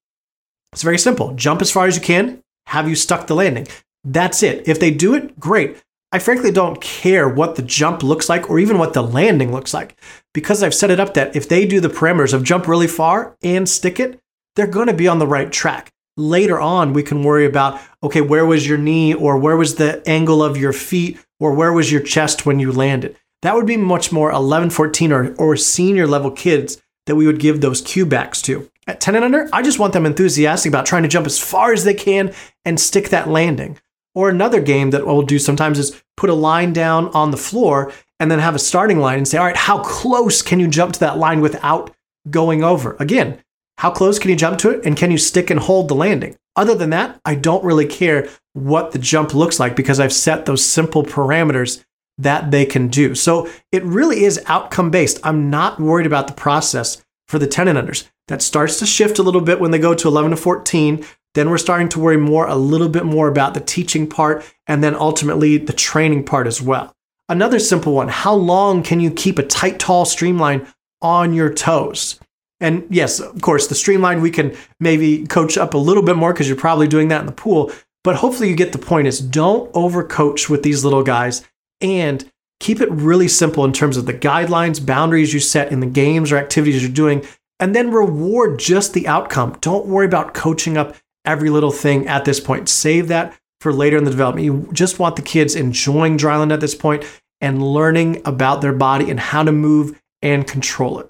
It's 0.72 0.84
very 0.84 0.98
simple. 0.98 1.34
Jump 1.34 1.62
as 1.62 1.72
far 1.72 1.88
as 1.88 1.98
you 1.98 2.02
can. 2.02 2.42
Have 2.68 2.88
you 2.88 2.96
stuck 2.96 3.28
the 3.28 3.36
landing? 3.36 3.68
That's 4.06 4.44
it. 4.44 4.68
If 4.68 4.80
they 4.80 4.92
do 4.92 5.14
it, 5.14 5.38
great. 5.40 5.84
I 6.12 6.20
frankly 6.20 6.52
don't 6.52 6.80
care 6.80 7.28
what 7.28 7.58
the 7.58 7.62
jump 7.62 8.02
looks 8.02 8.30
like 8.30 8.50
or 8.50 8.60
even 8.60 8.78
what 8.78 8.94
the 8.94 9.04
landing 9.04 9.52
looks 9.52 9.74
like 9.74 9.98
because 10.34 10.64
I've 10.64 10.74
set 10.74 10.90
it 10.90 11.02
up 11.02 11.16
that 11.16 11.36
if 11.36 11.50
they 11.50 11.66
do 11.66 11.82
the 11.82 11.90
parameters 11.90 12.34
of 12.34 12.46
jump 12.46 12.66
really 12.66 12.88
far 12.88 13.36
and 13.44 13.68
stick 13.68 14.00
it, 14.00 14.20
they're 14.56 14.68
going 14.68 14.88
to 14.88 14.94
be 14.94 15.10
on 15.10 15.20
the 15.20 15.28
right 15.28 15.52
track. 15.52 15.92
Later 16.16 16.60
on, 16.60 16.94
we 16.94 17.04
can 17.04 17.24
worry 17.24 17.46
about 17.46 17.82
okay, 18.02 18.22
where 18.22 18.46
was 18.46 18.66
your 18.66 18.78
knee 18.78 19.14
or 19.14 19.38
where 19.38 19.58
was 19.58 19.76
the 19.76 20.02
angle 20.08 20.42
of 20.42 20.56
your 20.56 20.72
feet 20.72 21.20
or 21.42 21.54
where 21.54 21.74
was 21.74 21.92
your 21.92 22.02
chest 22.02 22.46
when 22.46 22.60
you 22.60 22.72
landed. 22.72 23.18
That 23.42 23.56
would 23.56 23.68
be 23.68 23.78
much 23.78 24.12
more 24.12 24.32
11, 24.32 24.70
14 24.70 25.12
or, 25.12 25.36
or 25.36 25.58
senior 25.58 26.08
level 26.08 26.32
kids 26.32 26.82
that 27.06 27.16
we 27.16 27.28
would 27.28 27.40
give 27.40 27.60
those 27.60 27.82
cue 27.82 28.06
backs 28.06 28.42
to. 28.44 28.70
At 28.88 29.02
10 29.02 29.16
and 29.16 29.26
under, 29.26 29.50
I 29.52 29.62
just 29.62 29.80
want 29.80 29.92
them 29.92 30.06
enthusiastic 30.06 30.70
about 30.70 30.86
trying 30.86 31.04
to 31.04 31.10
jump 31.10 31.26
as 31.26 31.38
far 31.38 31.74
as 31.74 31.84
they 31.84 31.94
can 31.94 32.34
and 32.64 32.80
stick 32.80 33.10
that 33.10 33.28
landing. 33.28 33.78
Or 34.18 34.30
another 34.30 34.62
game 34.62 34.90
that 34.90 35.06
we'll 35.06 35.22
do 35.22 35.38
sometimes 35.38 35.78
is 35.78 36.02
put 36.16 36.32
a 36.32 36.34
line 36.34 36.74
down 36.74 37.10
on 37.10 37.30
the 37.30 37.38
floor 37.38 37.94
and 38.20 38.32
then 38.32 38.40
have 38.40 38.56
a 38.56 38.60
starting 38.60 38.98
line 38.98 39.20
and 39.20 39.28
say, 39.28 39.38
all 39.38 39.46
right, 39.46 39.56
how 39.56 39.78
close 39.84 40.42
can 40.42 40.60
you 40.60 40.68
jump 40.68 40.94
to 40.94 41.00
that 41.02 41.20
line 41.20 41.40
without 41.40 41.94
going 42.28 42.64
over? 42.64 42.98
Again, 43.00 43.38
how 43.78 43.92
close 43.92 44.18
can 44.18 44.32
you 44.32 44.36
jump 44.36 44.58
to 44.58 44.72
it 44.72 44.84
and 44.84 44.98
can 44.98 45.12
you 45.12 45.20
stick 45.20 45.52
and 45.52 45.60
hold 45.60 45.88
the 45.88 45.94
landing? 45.94 46.36
Other 46.56 46.74
than 46.74 46.90
that, 46.90 47.22
I 47.26 47.36
don't 47.36 47.64
really 47.64 47.86
care 47.86 48.28
what 48.54 48.92
the 48.92 48.98
jump 48.98 49.36
looks 49.36 49.60
like 49.60 49.76
because 49.76 50.00
I've 50.00 50.12
set 50.12 50.48
those 50.48 50.66
simple 50.66 51.04
parameters 51.04 51.86
that 52.18 52.50
they 52.50 52.66
can 52.66 52.88
do. 52.88 53.14
So 53.14 53.48
it 53.72 53.84
really 53.84 54.24
is 54.24 54.44
outcome 54.48 54.90
based. 54.90 55.20
I'm 55.24 55.52
not 55.52 55.80
worried 55.80 56.08
about 56.08 56.26
the 56.26 56.34
process 56.34 57.06
for 57.28 57.38
the 57.38 57.46
10 57.46 57.68
and 57.68 57.78
unders. 57.78 58.10
That 58.30 58.42
starts 58.42 58.80
to 58.80 58.88
shift 58.88 59.20
a 59.20 59.24
little 59.24 59.42
bit 59.42 59.60
when 59.60 59.70
they 59.70 59.78
go 59.78 59.94
to 59.94 60.08
11 60.08 60.32
to 60.32 60.38
14. 60.38 61.06
Then 61.38 61.52
we're 61.52 61.60
starting 61.60 61.88
to 61.90 62.00
worry 62.00 62.18
more, 62.18 62.48
a 62.48 62.56
little 62.56 62.90
bit 62.90 63.06
more 63.06 63.28
about 63.28 63.54
the 63.54 63.60
teaching 63.60 64.08
part 64.08 64.44
and 64.66 64.84
then 64.84 64.96
ultimately 64.96 65.58
the 65.58 65.72
training 65.72 66.24
part 66.24 66.48
as 66.48 66.64
well. 66.64 66.96
Another 67.30 67.60
simple 67.60 67.94
one 67.94 68.08
how 68.08 68.34
long 68.34 68.82
can 68.82 69.00
you 69.00 69.12
keep 69.12 69.38
a 69.38 69.44
tight, 69.44 69.78
tall 69.78 70.04
streamline 70.06 70.66
on 71.00 71.36
your 71.36 71.54
toes? 71.54 72.20
And 72.60 72.88
yes, 72.90 73.20
of 73.20 73.40
course, 73.44 73.68
the 73.68 73.76
streamline 73.76 74.22
we 74.22 74.32
can 74.32 74.58
maybe 74.80 75.28
coach 75.28 75.60
up 75.60 75.76
a 75.76 75.78
little 75.78 76.02
bit 76.02 76.16
more 76.16 76.34
because 76.34 76.48
you're 76.48 76.58
probably 76.58 76.88
doing 76.88 77.10
that 77.10 77.20
in 77.20 77.28
the 77.28 77.32
pool. 77.32 77.72
But 78.04 78.16
hopefully, 78.16 78.50
you 78.50 78.56
get 78.56 78.72
the 78.72 78.80
point 78.80 79.06
is 79.06 79.20
don't 79.20 79.72
overcoach 79.74 80.50
with 80.50 80.64
these 80.64 80.84
little 80.84 81.04
guys 81.04 81.46
and 81.82 82.28
keep 82.60 82.82
it 82.82 82.90
really 82.90 83.28
simple 83.28 83.64
in 83.64 83.74
terms 83.74 83.96
of 83.96 84.08
the 84.08 84.14
guidelines, 84.16 84.84
boundaries 84.84 85.36
you 85.36 85.40
set 85.40 85.72
in 85.72 85.82
the 85.82 85.86
games 85.86 86.32
or 86.32 86.38
activities 86.38 86.82
you're 86.82 86.92
doing, 86.92 87.24
and 87.60 87.76
then 87.76 87.92
reward 87.92 88.58
just 88.58 88.96
the 88.96 89.08
outcome. 89.08 89.56
Don't 89.62 89.86
worry 89.86 90.08
about 90.08 90.34
coaching 90.34 90.78
up 90.78 90.96
every 91.28 91.52
little 91.52 91.72
thing 91.72 92.08
at 92.08 92.26
this 92.26 92.40
point. 92.40 92.70
Save 92.70 93.10
that 93.10 93.38
for 93.62 93.72
later 93.72 93.98
in 93.98 94.06
the 94.06 94.12
development. 94.12 94.46
You 94.46 94.70
just 94.72 94.98
want 94.98 95.16
the 95.16 95.22
kids 95.22 95.56
enjoying 95.56 96.18
dryland 96.18 96.52
at 96.52 96.62
this 96.62 96.74
point 96.74 97.04
and 97.42 97.62
learning 97.62 98.22
about 98.26 98.62
their 98.62 98.74
body 98.74 99.12
and 99.12 99.20
how 99.20 99.44
to 99.44 99.52
move 99.52 100.02
and 100.24 100.48
control 100.48 101.00
it. 101.00 101.10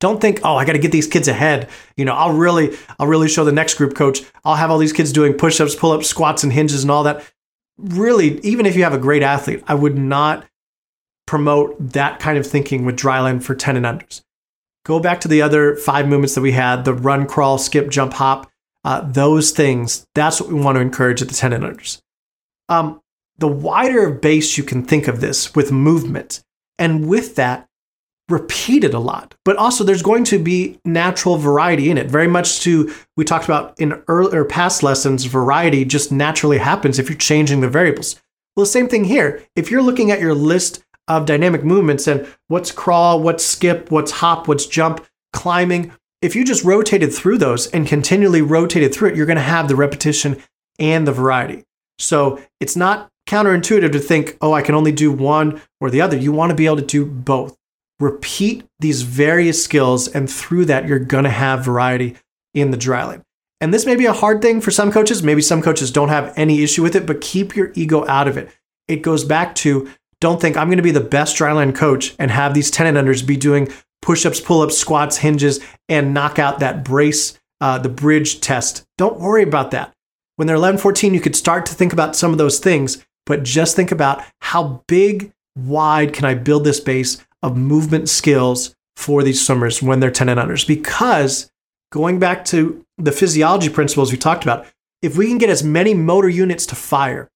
Don't 0.00 0.20
think, 0.20 0.40
oh, 0.44 0.54
I 0.54 0.64
got 0.64 0.74
to 0.74 0.78
get 0.78 0.92
these 0.92 1.08
kids 1.08 1.26
ahead. 1.26 1.68
You 1.96 2.04
know, 2.04 2.14
I'll 2.14 2.32
really, 2.32 2.76
I'll 3.00 3.08
really 3.08 3.28
show 3.28 3.44
the 3.44 3.50
next 3.50 3.74
group 3.74 3.96
coach. 3.96 4.20
I'll 4.44 4.54
have 4.54 4.70
all 4.70 4.78
these 4.78 4.92
kids 4.92 5.12
doing 5.12 5.34
push-ups, 5.34 5.74
pull-ups, 5.74 6.06
squats, 6.06 6.44
and 6.44 6.52
hinges 6.52 6.82
and 6.82 6.90
all 6.90 7.02
that. 7.02 7.24
Really, 7.78 8.38
even 8.40 8.64
if 8.64 8.76
you 8.76 8.84
have 8.84 8.92
a 8.92 8.98
great 8.98 9.24
athlete, 9.24 9.64
I 9.66 9.74
would 9.74 9.98
not 9.98 10.46
promote 11.26 11.76
that 11.94 12.20
kind 12.20 12.38
of 12.38 12.46
thinking 12.46 12.84
with 12.84 12.96
dryland 12.96 13.42
for 13.42 13.56
10 13.56 13.76
and 13.76 13.86
unders. 13.86 14.22
Go 14.84 15.00
back 15.00 15.20
to 15.22 15.28
the 15.28 15.42
other 15.42 15.74
five 15.74 16.06
movements 16.06 16.34
that 16.34 16.40
we 16.40 16.52
had: 16.52 16.84
the 16.84 16.94
run, 16.94 17.26
crawl, 17.26 17.58
skip, 17.58 17.90
jump, 17.90 18.14
hop 18.14 18.48
uh, 18.88 19.02
those 19.02 19.50
things, 19.50 20.06
that's 20.14 20.40
what 20.40 20.48
we 20.48 20.58
want 20.58 20.76
to 20.76 20.80
encourage 20.80 21.20
at 21.20 21.28
the 21.28 21.34
10 21.34 21.52
and. 21.52 22.00
Um, 22.70 23.02
the 23.36 23.46
wider 23.46 24.08
base 24.08 24.56
you 24.56 24.64
can 24.64 24.82
think 24.82 25.08
of 25.08 25.20
this 25.20 25.54
with 25.54 25.70
movement. 25.70 26.42
And 26.78 27.06
with 27.06 27.36
that, 27.36 27.68
repeat 28.30 28.84
it 28.84 28.94
a 28.94 28.98
lot. 28.98 29.34
But 29.44 29.58
also, 29.58 29.84
there's 29.84 30.00
going 30.00 30.24
to 30.24 30.38
be 30.38 30.80
natural 30.86 31.36
variety 31.36 31.90
in 31.90 31.98
it. 31.98 32.10
Very 32.10 32.28
much 32.28 32.60
to, 32.60 32.90
we 33.14 33.26
talked 33.26 33.44
about 33.44 33.78
in 33.78 34.02
earlier 34.08 34.46
past 34.46 34.82
lessons, 34.82 35.26
variety 35.26 35.84
just 35.84 36.10
naturally 36.10 36.56
happens 36.56 36.98
if 36.98 37.10
you're 37.10 37.18
changing 37.18 37.60
the 37.60 37.68
variables. 37.68 38.18
Well, 38.56 38.64
the 38.64 38.70
same 38.70 38.88
thing 38.88 39.04
here. 39.04 39.44
If 39.54 39.70
you're 39.70 39.82
looking 39.82 40.10
at 40.10 40.20
your 40.20 40.34
list 40.34 40.82
of 41.08 41.26
dynamic 41.26 41.62
movements 41.62 42.06
and 42.06 42.26
what's 42.46 42.72
crawl, 42.72 43.20
what's 43.20 43.44
skip, 43.44 43.90
what's 43.90 44.12
hop, 44.12 44.48
what's 44.48 44.64
jump, 44.64 45.04
climbing, 45.34 45.92
if 46.20 46.34
you 46.34 46.44
just 46.44 46.64
rotated 46.64 47.12
through 47.12 47.38
those 47.38 47.68
and 47.68 47.86
continually 47.86 48.42
rotated 48.42 48.94
through 48.94 49.10
it, 49.10 49.16
you're 49.16 49.26
going 49.26 49.36
to 49.36 49.42
have 49.42 49.68
the 49.68 49.76
repetition 49.76 50.42
and 50.78 51.06
the 51.06 51.12
variety. 51.12 51.64
So 51.98 52.40
it's 52.60 52.76
not 52.76 53.08
counterintuitive 53.28 53.92
to 53.92 53.98
think, 53.98 54.36
oh, 54.40 54.52
I 54.52 54.62
can 54.62 54.74
only 54.74 54.92
do 54.92 55.12
one 55.12 55.60
or 55.80 55.90
the 55.90 56.00
other. 56.00 56.16
You 56.16 56.32
want 56.32 56.50
to 56.50 56.56
be 56.56 56.66
able 56.66 56.76
to 56.76 56.82
do 56.82 57.04
both. 57.04 57.56
Repeat 58.00 58.64
these 58.78 59.02
various 59.02 59.62
skills, 59.62 60.06
and 60.06 60.30
through 60.30 60.64
that, 60.66 60.86
you're 60.86 61.00
going 61.00 61.24
to 61.24 61.30
have 61.30 61.64
variety 61.64 62.16
in 62.54 62.70
the 62.70 62.76
dryland. 62.76 63.22
And 63.60 63.74
this 63.74 63.86
may 63.86 63.96
be 63.96 64.06
a 64.06 64.12
hard 64.12 64.40
thing 64.40 64.60
for 64.60 64.70
some 64.70 64.92
coaches. 64.92 65.22
Maybe 65.22 65.42
some 65.42 65.62
coaches 65.62 65.90
don't 65.90 66.10
have 66.10 66.32
any 66.36 66.62
issue 66.62 66.82
with 66.82 66.94
it, 66.94 67.06
but 67.06 67.20
keep 67.20 67.56
your 67.56 67.72
ego 67.74 68.06
out 68.06 68.28
of 68.28 68.36
it. 68.36 68.50
It 68.86 69.02
goes 69.02 69.24
back 69.24 69.54
to 69.56 69.90
don't 70.20 70.40
think 70.40 70.56
I'm 70.56 70.68
going 70.68 70.78
to 70.78 70.82
be 70.82 70.92
the 70.92 71.00
best 71.00 71.36
dryland 71.36 71.74
coach 71.74 72.14
and 72.18 72.30
have 72.30 72.54
these 72.54 72.70
10 72.70 72.86
and 72.86 72.96
unders 72.96 73.26
be 73.26 73.36
doing 73.36 73.68
push 74.02 74.24
ups, 74.24 74.40
pull 74.40 74.62
ups, 74.62 74.76
squats, 74.76 75.18
hinges, 75.18 75.60
and 75.88 76.14
knock 76.14 76.38
out 76.38 76.60
that 76.60 76.84
brace, 76.84 77.38
uh, 77.60 77.78
the 77.78 77.88
bridge 77.88 78.40
test. 78.40 78.84
Don't 78.96 79.20
worry 79.20 79.42
about 79.42 79.70
that. 79.72 79.92
When 80.36 80.46
they're 80.46 80.56
11, 80.56 80.78
14, 80.78 81.14
you 81.14 81.20
could 81.20 81.36
start 81.36 81.66
to 81.66 81.74
think 81.74 81.92
about 81.92 82.14
some 82.14 82.30
of 82.30 82.38
those 82.38 82.58
things, 82.58 83.04
but 83.26 83.42
just 83.42 83.74
think 83.74 83.90
about 83.90 84.22
how 84.40 84.82
big, 84.86 85.32
wide 85.56 86.12
can 86.12 86.24
I 86.24 86.34
build 86.34 86.64
this 86.64 86.80
base 86.80 87.18
of 87.42 87.56
movement 87.56 88.08
skills 88.08 88.74
for 88.96 89.22
these 89.22 89.44
swimmers 89.44 89.82
when 89.82 90.00
they're 90.00 90.10
10 90.10 90.28
and 90.28 90.38
unders? 90.38 90.66
Because 90.66 91.50
going 91.90 92.18
back 92.18 92.44
to 92.46 92.84
the 92.98 93.12
physiology 93.12 93.68
principles 93.68 94.12
we 94.12 94.18
talked 94.18 94.44
about, 94.44 94.66
if 95.02 95.16
we 95.16 95.26
can 95.26 95.38
get 95.38 95.50
as 95.50 95.62
many 95.62 95.94
motor 95.94 96.28
units 96.28 96.66
to 96.66 96.74
fire 96.74 97.28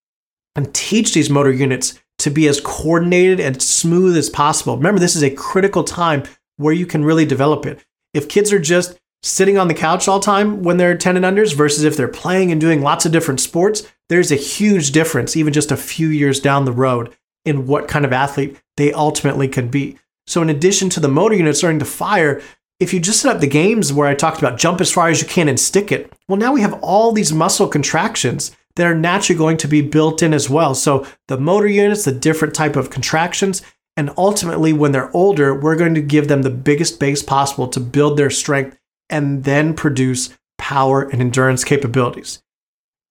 and 0.57 0.73
teach 0.75 1.15
these 1.15 1.31
motor 1.31 1.53
units 1.53 2.01
to 2.19 2.31
be 2.31 2.47
as 2.47 2.61
coordinated 2.61 3.41
and 3.41 3.61
smooth 3.61 4.17
as 4.17 4.31
possible, 4.31 4.77
remember, 4.77 5.01
this 5.01 5.17
is 5.17 5.23
a 5.23 5.31
critical 5.31 5.85
time 5.85 6.23
where 6.57 6.75
you 6.75 6.87
can 6.87 7.05
really 7.05 7.27
develop 7.27 7.67
it. 7.67 7.85
If 8.15 8.29
kids 8.29 8.53
are 8.53 8.59
just 8.59 8.99
sitting 9.23 9.57
on 9.57 9.69
the 9.69 9.75
couch 9.75 10.09
all 10.09 10.21
time 10.21 10.63
when 10.63 10.77
they're 10.77 10.97
10 10.97 11.17
and 11.17 11.25
unders 11.25 11.55
versus 11.55 11.85
if 11.85 11.97
they're 11.97 12.09
playing 12.09 12.51
and 12.51 12.61
doing 12.61 12.83
lots 12.83 13.07
of 13.07 13.13
different 13.13 13.41
sports, 13.41 13.91
there's 14.09 14.33
a 14.33 14.37
huge 14.37 14.91
difference, 14.91 15.37
even 15.37 15.53
just 15.53 15.71
a 15.71 15.77
few 15.77 16.09
years 16.09 16.41
down 16.41 16.65
the 16.65 16.73
road, 16.73 17.15
in 17.45 17.67
what 17.67 17.89
kind 17.89 18.05
of 18.05 18.13
athlete 18.13 18.57
they 18.77 18.93
ultimately 18.93 19.49
can 19.49 19.69
be. 19.69 19.99
So, 20.27 20.43
in 20.43 20.51
addition 20.51 20.89
to 20.91 21.01
the 21.01 21.09
motor 21.09 21.35
unit 21.35 21.57
starting 21.57 21.81
to 21.81 21.85
fire, 21.85 22.41
if 22.79 22.93
you 22.93 23.01
just 23.01 23.21
set 23.21 23.35
up 23.35 23.41
the 23.41 23.47
games 23.47 23.93
where 23.93 24.09
I 24.09 24.15
talked 24.15 24.39
about 24.39 24.59
jump 24.59 24.81
as 24.81 24.93
far 24.93 25.09
as 25.09 25.21
you 25.21 25.29
can 25.29 25.49
and 25.49 25.59
stick 25.59 25.93
it, 25.93 26.13
well, 26.29 26.39
now 26.39 26.53
we 26.53 26.61
have 26.61 26.79
all 26.83 27.13
these 27.13 27.33
muscle 27.33 27.69
contractions 27.69 28.55
that 28.77 28.87
are 28.87 28.95
naturally 28.95 29.39
going 29.39 29.57
to 29.59 29.69
be 29.69 29.83
built 29.83 30.23
in 30.23 30.33
as 30.33 30.49
well. 30.49 30.75
So, 30.75 31.07
the 31.29 31.39
motor 31.39 31.67
units, 31.67 32.05
the 32.05 32.13
different 32.13 32.55
type 32.55 32.77
of 32.77 32.91
contractions, 32.91 33.63
and 33.97 34.11
ultimately, 34.17 34.73
when 34.73 34.93
they're 34.93 35.15
older, 35.15 35.55
we're 35.55 35.77
going 35.77 35.95
to 35.95 36.03
give 36.03 36.29
them 36.29 36.43
the 36.43 36.51
biggest 36.51 36.99
base 36.99 37.23
possible 37.23 37.69
to 37.69 37.81
build 37.81 38.17
their 38.17 38.31
strength 38.31 38.79
and 39.11 39.45
then 39.45 39.75
produce 39.75 40.37
power 40.57 41.03
and 41.03 41.21
endurance 41.21 41.65
capabilities. 41.65 42.43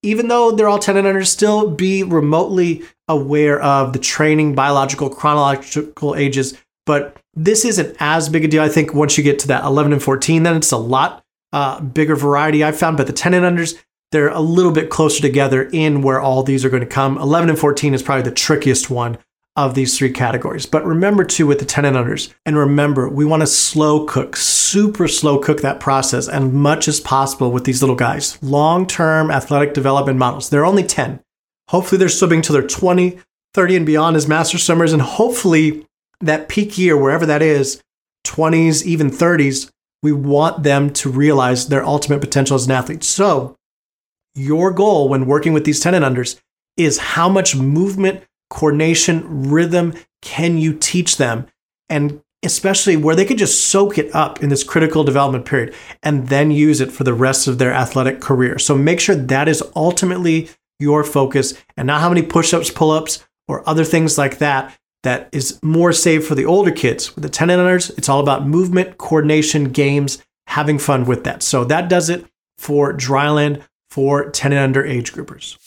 Even 0.04 0.28
though 0.28 0.52
they're 0.52 0.68
all 0.68 0.80
10 0.80 0.98
and 0.98 1.06
under, 1.06 1.24
still 1.24 1.70
be 1.70 2.02
remotely 2.02 2.82
aware 3.08 3.62
of 3.62 3.94
the 3.94 4.00
training, 4.00 4.56
biological, 4.56 5.12
chronological 5.12 6.16
ages. 6.16 6.58
But 6.88 7.18
this 7.36 7.64
isn't 7.64 7.96
as 8.00 8.28
big 8.28 8.44
a 8.46 8.48
deal. 8.48 8.64
I 8.64 8.70
think 8.70 8.96
once 8.96 9.16
you 9.16 9.24
get 9.24 9.38
to 9.40 9.48
that 9.50 9.64
11 9.64 9.94
and 9.94 10.02
14, 10.02 10.42
then 10.42 10.56
it's 10.56 10.72
a 10.72 10.78
lot 10.78 11.24
uh, 11.54 11.80
bigger 11.82 12.16
variety 12.16 12.64
I've 12.64 12.80
found. 12.80 12.98
But 12.98 13.06
the 13.06 13.14
10 13.14 13.36
and 13.36 13.46
unders, 13.46 13.78
they're 14.12 14.30
a 14.30 14.40
little 14.40 14.72
bit 14.72 14.90
closer 14.90 15.22
together 15.22 15.70
in 15.72 16.02
where 16.02 16.20
all 16.20 16.42
these 16.42 16.66
are 16.66 16.70
going 16.70 16.82
to 16.82 16.88
come. 16.88 17.20
11 17.20 17.50
and 17.50 17.60
14 17.60 17.94
is 17.94 18.02
probably 18.02 18.24
the 18.24 18.32
trickiest 18.32 18.90
one 18.90 19.20
of 19.56 19.76
these 19.76 19.98
three 19.98 20.12
categories. 20.12 20.66
But 20.66 20.86
remember 20.86 21.24
too 21.24 21.46
with 21.46 21.60
the 21.60 21.66
10 21.66 21.86
and 21.86 21.98
unders, 21.98 22.34
and 22.46 22.58
remember, 22.58 23.10
we 23.10 23.26
want 23.26 23.42
to 23.42 23.48
slow 23.48 24.06
cook, 24.06 24.36
super 24.36 25.08
slow 25.08 25.40
cook 25.40 25.62
that 25.62 25.80
process 25.80 26.28
as 26.28 26.44
much 26.44 26.88
as 26.88 27.00
possible 27.00 27.52
with 27.52 27.66
these 27.66 27.82
little 27.82 27.96
guys. 27.96 28.42
Long 28.42 28.88
term 28.88 29.30
athletic 29.30 29.74
development 29.74 30.20
models. 30.20 30.50
They're 30.50 30.66
only 30.66 30.84
10. 30.84 31.20
Hopefully, 31.70 32.00
they're 32.00 32.10
swimming 32.10 32.42
till 32.42 32.54
they're 32.54 32.68
20, 32.68 33.20
30, 33.54 33.76
and 33.76 33.86
beyond 33.86 34.16
as 34.16 34.28
master 34.28 34.58
swimmers. 34.58 34.94
And 34.94 35.02
hopefully, 35.02 35.86
that 36.22 36.48
peak 36.50 36.78
year, 36.78 36.96
wherever 36.96 37.26
that 37.26 37.42
is, 37.42 37.82
20s, 38.26 38.86
even 38.86 39.10
30s, 39.10 39.70
we 40.04 40.12
want 40.12 40.64
them 40.64 40.92
to 40.92 41.10
realize 41.10 41.68
their 41.68 41.84
ultimate 41.84 42.22
potential 42.22 42.56
as 42.56 42.66
an 42.66 42.72
athlete. 42.72 43.04
So, 43.04 43.56
your 44.34 44.72
goal 44.72 45.10
when 45.10 45.26
working 45.26 45.54
with 45.54 45.66
these 45.66 45.80
10 45.80 45.94
and 45.94 46.06
unders 46.06 46.40
is 46.78 46.98
how 46.98 47.28
much 47.28 47.56
movement 47.56 48.24
coordination, 48.52 49.50
rhythm 49.50 49.94
can 50.22 50.58
you 50.58 50.74
teach 50.78 51.18
them? 51.18 51.48
And 51.90 52.22
especially 52.44 52.96
where 52.98 53.16
they 53.16 53.26
could 53.26 53.38
just 53.38 53.68
soak 53.68 53.98
it 53.98 54.14
up 54.14 54.44
in 54.44 54.50
this 54.50 54.64
critical 54.64 55.04
development 55.04 55.46
period 55.46 55.74
and 56.04 56.28
then 56.28 56.52
use 56.52 56.82
it 56.82 56.92
for 56.92 57.04
the 57.04 57.14
rest 57.14 57.48
of 57.48 57.58
their 57.58 57.74
athletic 57.74 58.20
career. 58.20 58.60
So 58.60 58.76
make 58.76 59.00
sure 59.00 59.16
that 59.16 59.48
is 59.48 59.64
ultimately 59.76 60.50
your 60.80 61.04
focus 61.04 61.54
and 61.78 61.88
not 61.88 62.02
how 62.02 62.10
many 62.10 62.24
push 62.24 62.54
ups, 62.54 62.70
pull 62.70 62.92
ups, 62.92 63.26
or 63.48 63.68
other 63.68 63.86
things 63.86 64.18
like 64.18 64.40
that. 64.40 64.76
That 65.04 65.30
is 65.32 65.60
more 65.64 65.94
safe 65.94 66.28
for 66.28 66.36
the 66.36 66.46
older 66.46 66.72
kids. 66.72 67.16
With 67.16 67.24
the 67.24 67.30
10 67.30 67.50
and 67.50 67.60
unders, 67.60 67.96
it's 67.98 68.10
all 68.10 68.20
about 68.20 68.48
movement, 68.48 68.98
coordination, 68.98 69.72
games, 69.72 70.24
having 70.48 70.78
fun 70.78 71.06
with 71.06 71.24
that. 71.24 71.42
So 71.42 71.64
that 71.66 71.90
does 71.90 72.10
it 72.10 72.26
for 72.58 72.94
Dryland 72.94 73.64
for 73.90 74.30
10 74.30 74.52
and 74.52 74.62
under 74.62 74.86
age 74.86 75.14
groupers. 75.14 75.58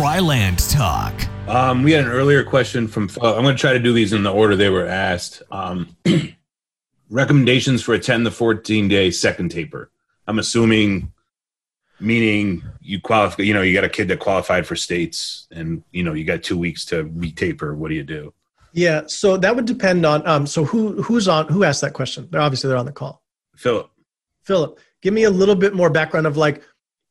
Dryland 0.00 0.72
Talk. 0.72 1.12
Um, 1.46 1.82
we 1.82 1.92
had 1.92 2.06
an 2.06 2.10
earlier 2.10 2.42
question 2.42 2.88
from. 2.88 3.10
Uh, 3.20 3.36
I'm 3.36 3.42
going 3.42 3.54
to 3.54 3.60
try 3.60 3.74
to 3.74 3.78
do 3.78 3.92
these 3.92 4.14
in 4.14 4.22
the 4.22 4.32
order 4.32 4.56
they 4.56 4.70
were 4.70 4.86
asked. 4.86 5.42
Um, 5.50 5.94
recommendations 7.10 7.82
for 7.82 7.92
a 7.92 7.98
10 7.98 8.24
to 8.24 8.30
14 8.30 8.88
day 8.88 9.10
second 9.10 9.50
taper. 9.50 9.90
I'm 10.26 10.38
assuming, 10.38 11.12
meaning 12.00 12.62
you 12.80 12.98
qualify. 12.98 13.42
You 13.42 13.52
know, 13.52 13.60
you 13.60 13.74
got 13.74 13.84
a 13.84 13.90
kid 13.90 14.08
that 14.08 14.20
qualified 14.20 14.66
for 14.66 14.74
states, 14.74 15.46
and 15.50 15.84
you 15.92 16.02
know 16.02 16.14
you 16.14 16.24
got 16.24 16.42
two 16.42 16.56
weeks 16.56 16.86
to 16.86 17.04
retaper. 17.04 17.76
What 17.76 17.90
do 17.90 17.94
you 17.94 18.04
do? 18.04 18.32
Yeah, 18.72 19.02
so 19.06 19.36
that 19.36 19.54
would 19.54 19.66
depend 19.66 20.06
on. 20.06 20.26
Um, 20.26 20.46
so 20.46 20.64
who 20.64 21.02
who's 21.02 21.28
on? 21.28 21.46
Who 21.48 21.62
asked 21.62 21.82
that 21.82 21.92
question? 21.92 22.26
They're 22.30 22.40
obviously 22.40 22.68
they're 22.68 22.78
on 22.78 22.86
the 22.86 22.92
call. 22.92 23.22
Philip. 23.54 23.90
Philip, 24.44 24.80
give 25.02 25.12
me 25.12 25.24
a 25.24 25.30
little 25.30 25.54
bit 25.54 25.74
more 25.74 25.90
background 25.90 26.26
of 26.26 26.38
like 26.38 26.62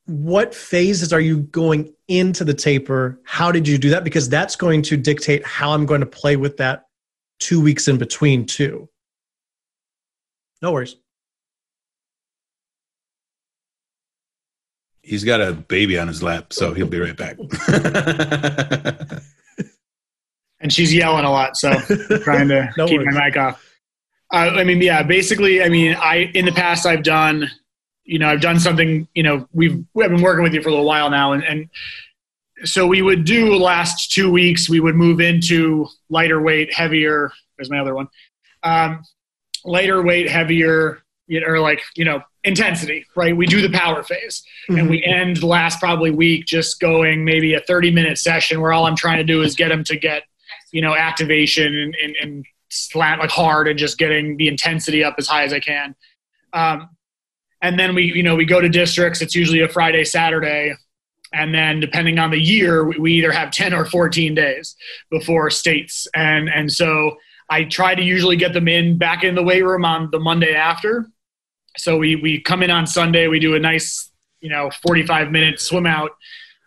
what 0.09 0.55
phases 0.55 1.13
are 1.13 1.19
you 1.19 1.41
going 1.41 1.93
into 2.07 2.43
the 2.43 2.53
taper? 2.53 3.19
How 3.23 3.51
did 3.51 3.67
you 3.67 3.77
do 3.77 3.91
that? 3.91 4.03
Because 4.03 4.27
that's 4.27 4.55
going 4.55 4.81
to 4.83 4.97
dictate 4.97 5.45
how 5.45 5.71
I'm 5.73 5.85
going 5.85 6.01
to 6.01 6.07
play 6.07 6.35
with 6.35 6.57
that 6.57 6.87
two 7.39 7.61
weeks 7.61 7.87
in 7.87 7.97
between, 7.97 8.45
too. 8.45 8.89
No 10.61 10.71
worries. 10.71 10.95
He's 15.03 15.23
got 15.23 15.41
a 15.41 15.53
baby 15.53 15.97
on 15.97 16.07
his 16.07 16.21
lap, 16.21 16.53
so 16.53 16.73
he'll 16.73 16.87
be 16.87 16.99
right 16.99 17.15
back. 17.15 17.37
and 20.59 20.73
she's 20.73 20.93
yelling 20.93 21.25
a 21.25 21.31
lot, 21.31 21.55
so 21.55 21.69
I'm 21.71 22.21
trying 22.21 22.47
to 22.49 22.71
no 22.77 22.87
keep 22.87 22.99
worries. 22.99 23.15
my 23.15 23.25
mic 23.25 23.37
off. 23.37 23.65
Uh, 24.31 24.51
I 24.57 24.63
mean, 24.63 24.81
yeah, 24.81 25.01
basically, 25.01 25.63
I 25.63 25.69
mean, 25.69 25.95
I 25.95 26.31
in 26.33 26.45
the 26.45 26.51
past 26.51 26.85
I've 26.85 27.03
done 27.03 27.49
you 28.09 28.17
know, 28.17 28.27
I've 28.27 28.41
done 28.41 28.59
something, 28.59 29.07
you 29.13 29.21
know, 29.21 29.47
we've, 29.53 29.85
we've 29.93 30.09
been 30.09 30.23
working 30.23 30.41
with 30.41 30.55
you 30.55 30.63
for 30.63 30.69
a 30.69 30.71
little 30.71 30.87
while 30.87 31.11
now. 31.11 31.33
And, 31.33 31.43
and 31.43 31.69
so 32.63 32.87
we 32.87 33.03
would 33.03 33.23
do 33.23 33.55
last 33.55 34.11
two 34.11 34.31
weeks, 34.31 34.67
we 34.67 34.79
would 34.79 34.95
move 34.95 35.21
into 35.21 35.87
lighter 36.09 36.41
weight, 36.41 36.73
heavier. 36.73 37.31
There's 37.55 37.69
my 37.69 37.77
other 37.79 37.93
one. 37.93 38.07
Um, 38.63 39.03
lighter 39.63 40.01
weight, 40.01 40.27
heavier, 40.27 41.03
you 41.27 41.39
know, 41.39 41.45
or 41.45 41.59
like, 41.59 41.83
you 41.95 42.03
know, 42.03 42.23
intensity, 42.43 43.05
right? 43.15 43.37
We 43.37 43.45
do 43.45 43.61
the 43.61 43.69
power 43.69 44.01
phase 44.01 44.43
mm-hmm. 44.67 44.79
and 44.79 44.89
we 44.89 45.03
end 45.03 45.37
the 45.37 45.45
last 45.45 45.79
probably 45.79 46.09
week 46.09 46.47
just 46.47 46.79
going 46.79 47.23
maybe 47.23 47.53
a 47.53 47.61
30 47.61 47.91
minute 47.91 48.17
session 48.17 48.59
where 48.59 48.73
all 48.73 48.87
I'm 48.87 48.95
trying 48.95 49.17
to 49.17 49.23
do 49.23 49.43
is 49.43 49.53
get 49.53 49.69
them 49.69 49.83
to 49.83 49.95
get, 49.95 50.23
you 50.71 50.81
know, 50.81 50.95
activation 50.95 51.75
and, 51.75 51.95
and, 52.01 52.15
and 52.19 52.45
slant 52.69 53.21
like 53.21 53.29
hard 53.29 53.67
and 53.67 53.77
just 53.77 53.99
getting 53.99 54.35
the 54.37 54.47
intensity 54.47 55.03
up 55.03 55.13
as 55.19 55.27
high 55.27 55.43
as 55.43 55.53
I 55.53 55.59
can. 55.59 55.93
Um, 56.53 56.89
and 57.61 57.79
then 57.79 57.95
we 57.95 58.03
you 58.13 58.23
know 58.23 58.35
we 58.35 58.45
go 58.45 58.61
to 58.61 58.69
districts. 58.69 59.21
It's 59.21 59.35
usually 59.35 59.61
a 59.61 59.67
friday 59.67 60.03
saturday. 60.03 60.73
And 61.31 61.53
then 61.53 61.79
depending 61.79 62.17
on 62.17 62.31
the 62.31 62.39
year 62.39 62.85
we 62.99 63.13
either 63.13 63.31
have 63.31 63.51
10 63.51 63.73
or 63.73 63.85
14 63.85 64.33
days 64.33 64.75
before 65.11 65.49
states. 65.49 66.07
And 66.15 66.49
and 66.49 66.71
so 66.71 67.17
i 67.49 67.63
try 67.63 67.95
to 67.95 68.03
usually 68.03 68.35
get 68.35 68.53
them 68.53 68.67
in 68.67 68.97
back 68.97 69.23
in 69.23 69.35
the 69.35 69.43
weight 69.43 69.63
room 69.63 69.85
on 69.85 70.09
the 70.11 70.19
monday 70.19 70.53
after. 70.53 71.07
So 71.77 71.97
we 71.97 72.15
we 72.15 72.41
come 72.41 72.63
in 72.63 72.71
on 72.71 72.87
sunday. 72.87 73.27
We 73.27 73.39
do 73.39 73.55
a 73.55 73.59
nice 73.59 74.09
you 74.41 74.49
know 74.49 74.71
45 74.85 75.31
minute 75.31 75.59
swim 75.59 75.85
out. 75.85 76.11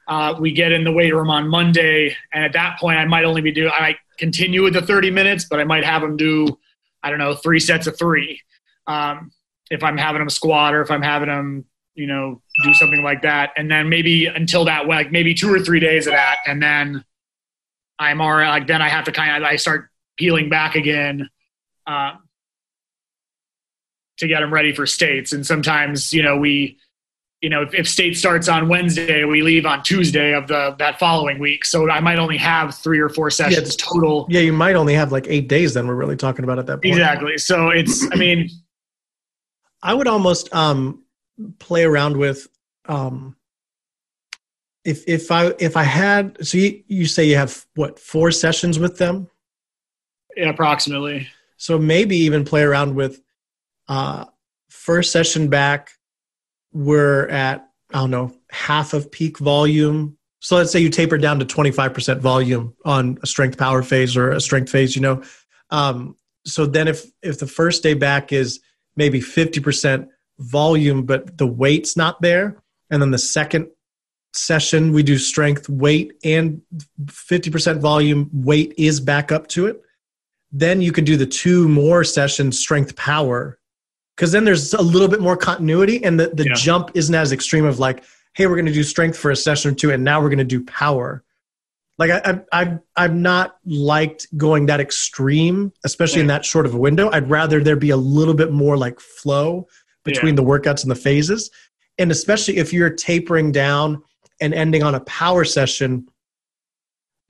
Uh, 0.08 0.34
we 0.38 0.52
get 0.52 0.72
in 0.72 0.84
the 0.84 0.92
weight 0.92 1.14
room 1.14 1.30
on 1.30 1.48
Monday, 1.48 2.14
and 2.32 2.44
at 2.44 2.52
that 2.52 2.78
point, 2.78 2.98
I 2.98 3.04
might 3.04 3.24
only 3.24 3.40
be 3.40 3.52
doing. 3.52 3.70
I 3.72 3.80
might 3.80 3.96
continue 4.18 4.62
with 4.62 4.74
the 4.74 4.82
30 4.82 5.10
minutes, 5.10 5.46
but 5.48 5.60
I 5.60 5.64
might 5.64 5.84
have 5.84 6.02
them 6.02 6.16
do, 6.16 6.58
I 7.02 7.10
don't 7.10 7.18
know, 7.18 7.34
three 7.34 7.60
sets 7.60 7.86
of 7.86 7.96
three. 7.96 8.40
Um, 8.86 9.30
if 9.72 9.82
I'm 9.82 9.96
having 9.96 10.20
them 10.20 10.30
squat 10.30 10.74
or 10.74 10.82
if 10.82 10.90
I'm 10.90 11.02
having 11.02 11.28
them, 11.28 11.64
you 11.94 12.06
know, 12.06 12.40
do 12.62 12.74
something 12.74 13.02
like 13.02 13.22
that, 13.22 13.50
and 13.56 13.70
then 13.70 13.88
maybe 13.88 14.26
until 14.26 14.64
that, 14.66 14.86
like 14.86 15.10
maybe 15.10 15.34
two 15.34 15.52
or 15.52 15.58
three 15.58 15.80
days 15.80 16.06
of 16.06 16.12
that, 16.12 16.38
and 16.46 16.62
then 16.62 17.04
I'm 17.98 18.20
all 18.20 18.32
right. 18.32 18.50
Like 18.50 18.66
then 18.66 18.80
I 18.80 18.88
have 18.88 19.04
to 19.04 19.12
kind 19.12 19.42
of 19.42 19.48
I 19.48 19.56
start 19.56 19.90
peeling 20.16 20.48
back 20.48 20.76
again. 20.76 21.28
Uh, 21.86 22.12
to 24.18 24.28
get 24.28 24.40
them 24.40 24.52
ready 24.52 24.72
for 24.72 24.86
states. 24.86 25.32
And 25.32 25.44
sometimes, 25.44 26.12
you 26.12 26.22
know, 26.22 26.36
we, 26.36 26.78
you 27.40 27.50
know, 27.50 27.62
if, 27.62 27.74
if 27.74 27.88
state 27.88 28.16
starts 28.16 28.48
on 28.48 28.68
Wednesday, 28.68 29.24
we 29.24 29.42
leave 29.42 29.66
on 29.66 29.82
Tuesday 29.82 30.32
of 30.32 30.46
the 30.46 30.76
that 30.78 31.00
following 31.00 31.40
week. 31.40 31.64
So 31.64 31.90
I 31.90 31.98
might 31.98 32.18
only 32.18 32.36
have 32.36 32.72
three 32.74 33.00
or 33.00 33.08
four 33.08 33.30
sessions 33.30 33.76
yeah, 33.76 33.84
total. 33.84 34.26
Yeah, 34.30 34.40
you 34.42 34.52
might 34.52 34.76
only 34.76 34.94
have 34.94 35.10
like 35.10 35.26
eight 35.28 35.48
days. 35.48 35.74
Then 35.74 35.88
we're 35.88 35.96
really 35.96 36.14
talking 36.14 36.44
about 36.44 36.60
at 36.60 36.66
that 36.66 36.82
point. 36.82 36.94
Exactly. 36.94 37.36
So 37.38 37.70
it's, 37.70 38.06
I 38.12 38.14
mean, 38.14 38.48
I 39.82 39.94
would 39.94 40.08
almost 40.08 40.54
um, 40.54 41.02
play 41.58 41.84
around 41.84 42.16
with 42.16 42.48
um, 42.86 43.36
if 44.84 45.04
if 45.06 45.30
I 45.30 45.52
if 45.58 45.76
I 45.76 45.84
had 45.84 46.44
so 46.46 46.58
you, 46.58 46.82
you 46.86 47.06
say 47.06 47.24
you 47.24 47.36
have 47.36 47.64
what 47.74 47.98
four 47.98 48.30
sessions 48.30 48.78
with 48.78 48.98
them? 48.98 49.28
Yeah, 50.36 50.50
approximately. 50.50 51.28
So 51.56 51.78
maybe 51.78 52.16
even 52.16 52.44
play 52.44 52.62
around 52.62 52.94
with 52.94 53.20
uh, 53.88 54.24
first 54.68 55.12
session 55.12 55.48
back, 55.48 55.92
we're 56.72 57.28
at, 57.28 57.68
I 57.92 57.98
don't 57.98 58.10
know, 58.10 58.34
half 58.50 58.94
of 58.94 59.12
peak 59.12 59.38
volume. 59.38 60.16
So 60.40 60.56
let's 60.56 60.72
say 60.72 60.80
you 60.80 60.90
taper 60.90 61.18
down 61.18 61.38
to 61.38 61.44
25% 61.44 62.18
volume 62.18 62.74
on 62.84 63.18
a 63.22 63.26
strength 63.26 63.58
power 63.58 63.82
phase 63.82 64.16
or 64.16 64.30
a 64.30 64.40
strength 64.40 64.70
phase, 64.70 64.96
you 64.96 65.02
know. 65.02 65.22
Um, 65.70 66.16
so 66.44 66.66
then 66.66 66.88
if 66.88 67.04
if 67.22 67.38
the 67.38 67.46
first 67.46 67.84
day 67.84 67.94
back 67.94 68.32
is 68.32 68.60
maybe 68.96 69.20
50% 69.20 70.08
volume, 70.38 71.04
but 71.04 71.38
the 71.38 71.46
weight's 71.46 71.96
not 71.96 72.20
there, 72.20 72.56
and 72.90 73.00
then 73.00 73.10
the 73.10 73.18
second 73.18 73.68
session 74.34 74.92
we 74.92 75.02
do 75.02 75.18
strength 75.18 75.68
weight 75.68 76.14
and 76.24 76.62
50% 77.04 77.80
volume 77.80 78.30
weight 78.32 78.72
is 78.78 79.00
back 79.00 79.30
up 79.30 79.46
to 79.48 79.66
it. 79.66 79.82
Then 80.50 80.80
you 80.80 80.92
can 80.92 81.04
do 81.04 81.16
the 81.16 81.26
two 81.26 81.68
more 81.68 82.04
sessions 82.04 82.58
strength 82.58 82.96
power 82.96 83.58
because 84.16 84.32
then 84.32 84.44
there's 84.44 84.74
a 84.74 84.82
little 84.82 85.08
bit 85.08 85.20
more 85.20 85.36
continuity 85.36 86.02
and 86.04 86.18
the, 86.18 86.28
the 86.28 86.44
yeah. 86.44 86.54
jump 86.54 86.90
isn't 86.94 87.14
as 87.14 87.32
extreme 87.32 87.64
of 87.64 87.78
like 87.78 88.04
hey 88.34 88.46
we're 88.46 88.56
going 88.56 88.66
to 88.66 88.72
do 88.72 88.82
strength 88.82 89.18
for 89.18 89.30
a 89.30 89.36
session 89.36 89.70
or 89.70 89.74
two 89.74 89.90
and 89.90 90.04
now 90.04 90.20
we're 90.20 90.28
going 90.28 90.38
to 90.38 90.44
do 90.44 90.64
power 90.64 91.22
like 91.98 92.10
I, 92.10 92.40
I, 92.52 92.78
I've 92.96 93.14
not 93.14 93.56
liked 93.64 94.26
going 94.36 94.66
that 94.66 94.80
extreme, 94.80 95.72
especially 95.84 96.18
yeah. 96.18 96.22
in 96.22 96.26
that 96.28 96.44
short 96.44 96.66
of 96.66 96.74
a 96.74 96.78
window. 96.78 97.10
I'd 97.10 97.28
rather 97.28 97.62
there 97.62 97.76
be 97.76 97.90
a 97.90 97.96
little 97.96 98.34
bit 98.34 98.50
more 98.50 98.76
like 98.76 98.98
flow 98.98 99.68
between 100.04 100.34
yeah. 100.34 100.42
the 100.42 100.44
workouts 100.44 100.82
and 100.82 100.90
the 100.90 100.96
phases. 100.96 101.50
And 101.98 102.10
especially 102.10 102.56
if 102.56 102.72
you're 102.72 102.90
tapering 102.90 103.52
down 103.52 104.02
and 104.40 104.54
ending 104.54 104.82
on 104.82 104.94
a 104.94 105.00
power 105.00 105.44
session, 105.44 106.08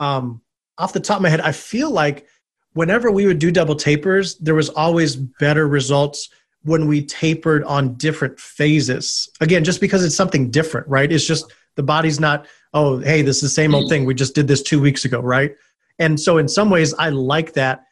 um, 0.00 0.40
off 0.78 0.92
the 0.92 1.00
top 1.00 1.16
of 1.16 1.22
my 1.22 1.28
head, 1.28 1.40
I 1.40 1.52
feel 1.52 1.90
like 1.90 2.26
whenever 2.72 3.10
we 3.10 3.26
would 3.26 3.38
do 3.38 3.50
double 3.50 3.74
tapers, 3.74 4.36
there 4.38 4.54
was 4.54 4.70
always 4.70 5.16
better 5.16 5.68
results 5.68 6.30
when 6.62 6.86
we 6.86 7.04
tapered 7.04 7.64
on 7.64 7.94
different 7.94 8.38
phases. 8.38 9.28
Again, 9.40 9.64
just 9.64 9.80
because 9.80 10.04
it's 10.04 10.16
something 10.16 10.50
different, 10.50 10.86
right? 10.88 11.10
It's 11.10 11.26
just 11.26 11.52
the 11.74 11.82
body's 11.82 12.20
not, 12.20 12.46
oh, 12.74 12.98
hey, 12.98 13.22
this 13.22 13.36
is 13.36 13.42
the 13.42 13.48
same 13.48 13.74
old 13.74 13.88
thing. 13.88 14.04
We 14.04 14.14
just 14.14 14.34
did 14.34 14.48
this 14.48 14.62
two 14.62 14.80
weeks 14.80 15.04
ago, 15.04 15.20
right? 15.20 15.54
And 15.98 16.18
so 16.18 16.38
in 16.38 16.48
some 16.48 16.70
ways, 16.70 16.94
I 16.94 17.10
like 17.10 17.52
that. 17.54 17.84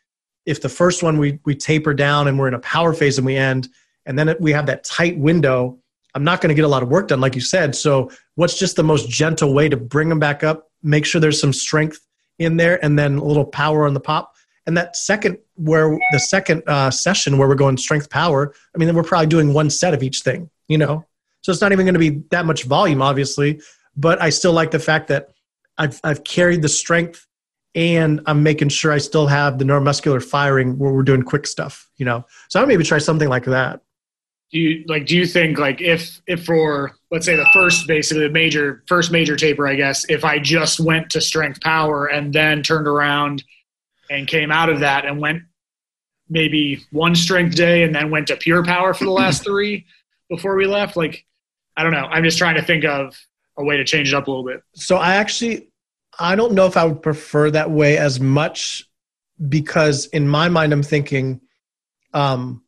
If 0.46 0.62
the 0.62 0.68
first 0.68 1.02
one 1.02 1.18
we 1.18 1.38
we 1.44 1.54
taper 1.54 1.94
down 1.94 2.28
and 2.28 2.38
we're 2.38 2.48
in 2.48 2.54
a 2.54 2.60
power 2.60 2.92
phase 2.94 3.18
and 3.18 3.26
we 3.26 3.36
end, 3.36 3.68
and 4.06 4.18
then 4.18 4.34
we 4.40 4.52
have 4.52 4.66
that 4.66 4.84
tight 4.84 5.18
window, 5.18 5.78
I'm 6.14 6.24
not 6.24 6.40
going 6.40 6.48
to 6.48 6.54
get 6.54 6.64
a 6.64 6.68
lot 6.68 6.82
of 6.82 6.88
work 6.88 7.08
done, 7.08 7.20
like 7.20 7.34
you 7.34 7.40
said. 7.40 7.76
So 7.76 8.10
what's 8.34 8.58
just 8.58 8.76
the 8.76 8.82
most 8.82 9.08
gentle 9.08 9.54
way 9.54 9.68
to 9.68 9.76
bring 9.76 10.08
them 10.08 10.18
back 10.18 10.42
up? 10.42 10.70
Make 10.82 11.04
sure 11.04 11.20
there's 11.20 11.40
some 11.40 11.52
strength 11.52 12.00
in 12.38 12.56
there, 12.56 12.82
and 12.82 12.98
then 12.98 13.16
a 13.16 13.24
little 13.24 13.44
power 13.44 13.86
on 13.86 13.94
the 13.94 14.00
pop 14.00 14.34
and 14.66 14.76
that 14.76 14.96
second, 14.96 15.38
where 15.56 15.98
the 16.12 16.20
second 16.20 16.62
uh, 16.66 16.90
session 16.90 17.38
where 17.38 17.48
we're 17.48 17.54
going 17.54 17.76
strength 17.76 18.10
power, 18.10 18.54
I 18.74 18.78
mean, 18.78 18.94
we're 18.94 19.02
probably 19.02 19.26
doing 19.26 19.52
one 19.52 19.70
set 19.70 19.94
of 19.94 20.02
each 20.02 20.20
thing, 20.20 20.50
you 20.68 20.78
know? 20.78 21.04
So 21.42 21.50
it's 21.50 21.60
not 21.60 21.72
even 21.72 21.86
going 21.86 21.94
to 21.94 22.00
be 22.00 22.22
that 22.30 22.44
much 22.44 22.64
volume, 22.64 23.00
obviously. 23.00 23.60
But 24.00 24.20
I 24.22 24.30
still 24.30 24.52
like 24.52 24.70
the 24.70 24.78
fact 24.78 25.08
that 25.08 25.30
I've, 25.78 26.00
I've 26.02 26.24
carried 26.24 26.62
the 26.62 26.68
strength 26.68 27.26
and 27.74 28.20
I'm 28.26 28.42
making 28.42 28.70
sure 28.70 28.92
I 28.92 28.98
still 28.98 29.26
have 29.26 29.58
the 29.58 29.64
neuromuscular 29.64 30.22
firing 30.22 30.78
where 30.78 30.92
we're 30.92 31.02
doing 31.02 31.22
quick 31.22 31.46
stuff, 31.46 31.88
you 31.96 32.04
know? 32.04 32.24
So 32.48 32.60
I 32.60 32.64
maybe 32.64 32.84
try 32.84 32.98
something 32.98 33.28
like 33.28 33.44
that. 33.44 33.80
Do 34.50 34.58
you 34.58 34.84
like, 34.88 35.06
do 35.06 35.16
you 35.16 35.26
think 35.26 35.58
like 35.58 35.80
if, 35.80 36.20
if 36.26 36.44
for, 36.44 36.92
let's 37.12 37.24
say 37.24 37.36
the 37.36 37.48
first, 37.52 37.86
basically 37.86 38.26
the 38.26 38.32
major, 38.32 38.82
first 38.88 39.12
major 39.12 39.36
taper, 39.36 39.68
I 39.68 39.76
guess, 39.76 40.04
if 40.08 40.24
I 40.24 40.40
just 40.40 40.80
went 40.80 41.10
to 41.10 41.20
strength 41.20 41.60
power 41.60 42.06
and 42.06 42.32
then 42.32 42.62
turned 42.62 42.88
around– 42.88 43.44
and 44.10 44.26
came 44.26 44.50
out 44.50 44.68
of 44.68 44.80
that 44.80 45.06
and 45.06 45.20
went 45.20 45.42
maybe 46.28 46.84
one 46.90 47.14
strength 47.14 47.54
day 47.54 47.84
and 47.84 47.94
then 47.94 48.10
went 48.10 48.26
to 48.26 48.36
pure 48.36 48.64
power 48.64 48.92
for 48.92 49.04
the 49.04 49.10
last 49.10 49.44
three 49.46 49.86
before 50.28 50.56
we 50.56 50.66
left. 50.66 50.96
Like, 50.96 51.24
I 51.76 51.82
don't 51.82 51.92
know. 51.92 52.06
I'm 52.10 52.24
just 52.24 52.36
trying 52.36 52.56
to 52.56 52.62
think 52.62 52.84
of 52.84 53.16
a 53.60 53.64
way 53.64 53.76
to 53.76 53.84
change 53.84 54.12
it 54.12 54.14
up 54.14 54.26
a 54.26 54.30
little 54.30 54.44
bit. 54.44 54.62
So 54.74 54.96
I 54.96 55.16
actually, 55.16 55.70
I 56.18 56.36
don't 56.36 56.52
know 56.52 56.66
if 56.66 56.76
I 56.76 56.84
would 56.84 57.02
prefer 57.02 57.50
that 57.50 57.70
way 57.70 57.96
as 57.98 58.20
much 58.20 58.88
because 59.48 60.06
in 60.06 60.28
my 60.28 60.48
mind, 60.48 60.72
I'm 60.72 60.82
thinking, 60.82 61.40
um, 62.12 62.62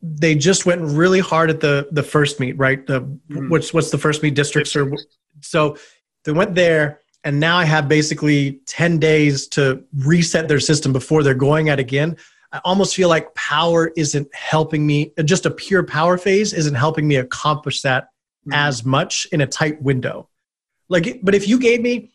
they 0.00 0.34
just 0.34 0.66
went 0.66 0.82
really 0.82 1.20
hard 1.20 1.50
at 1.50 1.60
the 1.60 1.88
the 1.90 2.04
first 2.04 2.38
meet, 2.38 2.56
right? 2.56 2.86
The 2.86 3.00
mm-hmm. 3.00 3.48
what's 3.48 3.74
what's 3.74 3.90
the 3.90 3.98
first 3.98 4.22
meet 4.22 4.34
districts 4.34 4.76
or 4.76 4.92
so 5.40 5.76
they 6.24 6.32
went 6.32 6.54
there 6.54 7.00
and 7.24 7.40
now 7.40 7.58
I 7.58 7.64
have 7.64 7.88
basically 7.88 8.60
10 8.66 8.98
days 8.98 9.48
to 9.48 9.84
reset 9.98 10.48
their 10.48 10.60
system 10.60 10.92
before 10.92 11.22
they're 11.22 11.34
going 11.34 11.68
at 11.68 11.78
again. 11.78 12.16
I 12.52 12.60
almost 12.64 12.94
feel 12.94 13.08
like 13.08 13.34
power 13.34 13.92
isn't 13.96 14.32
helping 14.34 14.86
me, 14.86 15.12
just 15.24 15.44
a 15.44 15.50
pure 15.50 15.82
power 15.82 16.16
phase 16.16 16.52
isn't 16.52 16.74
helping 16.74 17.06
me 17.06 17.16
accomplish 17.16 17.82
that 17.82 18.08
mm-hmm. 18.48 18.54
as 18.54 18.84
much 18.84 19.26
in 19.32 19.40
a 19.40 19.46
tight 19.46 19.80
window. 19.82 20.28
Like, 20.88 21.20
but 21.22 21.34
if 21.34 21.46
you 21.46 21.58
gave 21.58 21.80
me, 21.80 22.10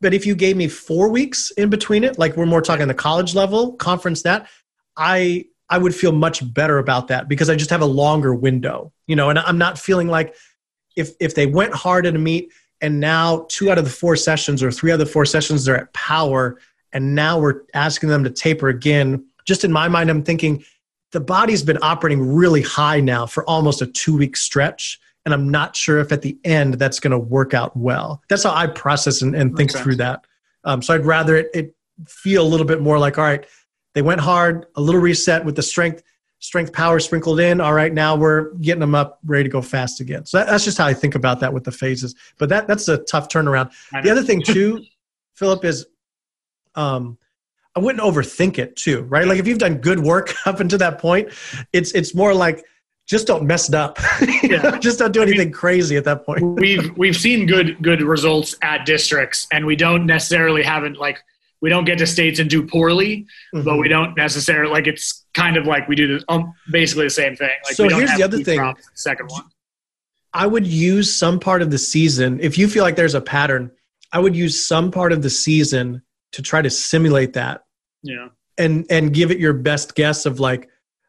but 0.00 0.12
if 0.12 0.26
you 0.26 0.34
gave 0.34 0.56
me 0.56 0.68
four 0.68 1.08
weeks 1.08 1.50
in 1.52 1.70
between 1.70 2.02
it, 2.04 2.18
like 2.18 2.36
we're 2.36 2.46
more 2.46 2.60
talking 2.60 2.88
the 2.88 2.94
college 2.94 3.34
level 3.34 3.72
conference, 3.74 4.22
that 4.22 4.48
I 4.96 5.44
I 5.68 5.78
would 5.78 5.94
feel 5.94 6.12
much 6.12 6.52
better 6.54 6.78
about 6.78 7.08
that 7.08 7.28
because 7.28 7.50
I 7.50 7.56
just 7.56 7.70
have 7.70 7.82
a 7.82 7.86
longer 7.86 8.34
window, 8.34 8.92
you 9.06 9.16
know, 9.16 9.30
and 9.30 9.38
I'm 9.38 9.58
not 9.58 9.78
feeling 9.78 10.08
like 10.08 10.34
if 10.96 11.12
if 11.20 11.34
they 11.34 11.46
went 11.46 11.74
hard 11.74 12.06
at 12.06 12.16
a 12.16 12.18
meet, 12.18 12.52
and 12.80 13.00
now 13.00 13.46
two 13.48 13.70
out 13.70 13.78
of 13.78 13.84
the 13.84 13.90
four 13.90 14.16
sessions 14.16 14.62
or 14.62 14.70
three 14.70 14.90
out 14.90 14.94
of 14.94 15.00
the 15.00 15.06
four 15.06 15.24
sessions 15.24 15.64
they're 15.64 15.76
at 15.76 15.92
power 15.92 16.58
and 16.92 17.14
now 17.14 17.38
we're 17.38 17.62
asking 17.74 18.08
them 18.08 18.24
to 18.24 18.30
taper 18.30 18.68
again 18.68 19.24
just 19.46 19.64
in 19.64 19.72
my 19.72 19.88
mind 19.88 20.10
i'm 20.10 20.22
thinking 20.22 20.64
the 21.12 21.20
body's 21.20 21.62
been 21.62 21.78
operating 21.82 22.34
really 22.34 22.62
high 22.62 23.00
now 23.00 23.26
for 23.26 23.44
almost 23.48 23.82
a 23.82 23.86
two 23.86 24.16
week 24.16 24.36
stretch 24.36 25.00
and 25.26 25.34
i'm 25.34 25.50
not 25.50 25.76
sure 25.76 25.98
if 25.98 26.10
at 26.12 26.22
the 26.22 26.38
end 26.44 26.74
that's 26.74 26.98
going 26.98 27.10
to 27.10 27.18
work 27.18 27.52
out 27.52 27.76
well 27.76 28.22
that's 28.28 28.44
how 28.44 28.54
i 28.54 28.66
process 28.66 29.20
and, 29.20 29.36
and 29.36 29.54
think 29.56 29.70
through 29.70 29.96
that 29.96 30.24
um, 30.64 30.80
so 30.80 30.94
i'd 30.94 31.04
rather 31.04 31.36
it, 31.36 31.50
it 31.52 31.74
feel 32.08 32.42
a 32.42 32.48
little 32.48 32.66
bit 32.66 32.80
more 32.80 32.98
like 32.98 33.18
all 33.18 33.24
right 33.24 33.46
they 33.94 34.02
went 34.02 34.20
hard 34.20 34.66
a 34.76 34.80
little 34.80 35.00
reset 35.00 35.44
with 35.44 35.56
the 35.56 35.62
strength 35.62 36.02
strength 36.38 36.72
power 36.72 37.00
sprinkled 37.00 37.40
in. 37.40 37.60
All 37.60 37.72
right, 37.72 37.92
now 37.92 38.14
we're 38.16 38.52
getting 38.54 38.80
them 38.80 38.94
up, 38.94 39.18
ready 39.24 39.44
to 39.44 39.50
go 39.50 39.62
fast 39.62 40.00
again. 40.00 40.26
So 40.26 40.38
that, 40.38 40.48
that's 40.48 40.64
just 40.64 40.78
how 40.78 40.86
I 40.86 40.94
think 40.94 41.14
about 41.14 41.40
that 41.40 41.52
with 41.52 41.64
the 41.64 41.72
phases. 41.72 42.14
But 42.38 42.48
that 42.50 42.66
that's 42.66 42.88
a 42.88 42.98
tough 42.98 43.28
turnaround. 43.28 43.72
The 44.02 44.10
other 44.10 44.22
thing 44.22 44.42
too, 44.46 44.84
Philip, 45.34 45.64
is 45.64 45.86
um, 46.74 47.18
I 47.74 47.80
wouldn't 47.80 48.02
overthink 48.02 48.58
it 48.58 48.76
too, 48.76 49.02
right? 49.02 49.26
Like 49.26 49.38
if 49.38 49.46
you've 49.46 49.58
done 49.58 49.78
good 49.78 50.00
work 50.00 50.34
up 50.46 50.60
until 50.60 50.78
that 50.78 50.98
point, 50.98 51.30
it's 51.72 51.92
it's 51.92 52.14
more 52.14 52.34
like 52.34 52.64
just 53.06 53.26
don't 53.26 53.44
mess 53.44 53.68
it 53.68 53.74
up. 53.74 53.98
yeah. 54.42 54.78
just 54.78 54.98
don't 54.98 55.12
do 55.12 55.22
anything 55.22 55.40
I 55.40 55.44
mean, 55.44 55.52
crazy 55.52 55.96
at 55.96 56.04
that 56.04 56.26
point. 56.26 56.42
we've 56.42 56.96
we've 56.96 57.16
seen 57.16 57.46
good 57.46 57.80
good 57.82 58.02
results 58.02 58.56
at 58.62 58.84
districts, 58.84 59.46
and 59.52 59.64
we 59.64 59.76
don't 59.76 60.06
necessarily 60.06 60.62
haven't 60.62 60.98
like 60.98 61.18
we 61.60 61.70
don't 61.70 61.84
get 61.84 61.98
to 61.98 62.06
states 62.06 62.38
and 62.38 62.50
do 62.50 62.66
poorly, 62.66 63.26
mm-hmm. 63.54 63.64
but 63.64 63.78
we 63.78 63.88
don't 63.88 64.16
necessarily 64.16 64.70
like 64.70 64.86
it's 64.86 65.24
kind 65.34 65.56
of 65.56 65.66
like 65.66 65.88
we 65.88 65.94
do 65.94 66.18
the, 66.18 66.24
um, 66.28 66.52
basically 66.70 67.04
the 67.04 67.10
same 67.10 67.36
thing. 67.36 67.50
Like 67.64 67.74
so 67.74 67.88
here's 67.88 68.14
the 68.14 68.22
other 68.22 68.42
thing. 68.42 68.74
Second 68.94 69.30
one. 69.30 69.44
I 70.32 70.46
would 70.46 70.66
use 70.66 71.14
some 71.14 71.40
part 71.40 71.62
of 71.62 71.70
the 71.70 71.78
season 71.78 72.40
if 72.40 72.58
you 72.58 72.68
feel 72.68 72.82
like 72.82 72.96
there's 72.96 73.14
a 73.14 73.20
pattern. 73.20 73.70
I 74.12 74.18
would 74.18 74.36
use 74.36 74.64
some 74.64 74.90
part 74.90 75.12
of 75.12 75.22
the 75.22 75.30
season 75.30 76.02
to 76.32 76.42
try 76.42 76.60
to 76.60 76.70
simulate 76.70 77.32
that. 77.34 77.64
Yeah. 78.02 78.28
And 78.58 78.86
and 78.90 79.12
give 79.12 79.30
it 79.30 79.38
your 79.38 79.52
best 79.52 79.94
guess 79.94 80.26
of 80.26 80.40
like, 80.40 80.68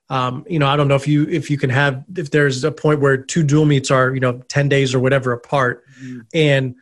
um, 0.10 0.46
you 0.48 0.60
know, 0.60 0.68
I 0.68 0.76
don't 0.78 0.88
know 0.88 0.96
if 0.96 1.08
you 1.08 1.28
if 1.28 1.50
you 1.50 1.58
can 1.58 1.70
have 1.70 2.04
if 2.16 2.32
there's 2.32 2.64
a 2.64 2.72
point 2.72 3.02
where 3.02 3.18
two 3.18 3.44
dual 3.44 3.66
meets 3.66 3.92
are 3.92 4.14
you 4.14 4.20
know 4.20 4.40
ten 4.48 4.70
days 4.70 4.96
or 4.96 5.00
whatever 5.00 5.34
apart, 5.34 5.84
mm-hmm. 6.02 6.20
and 6.34 6.76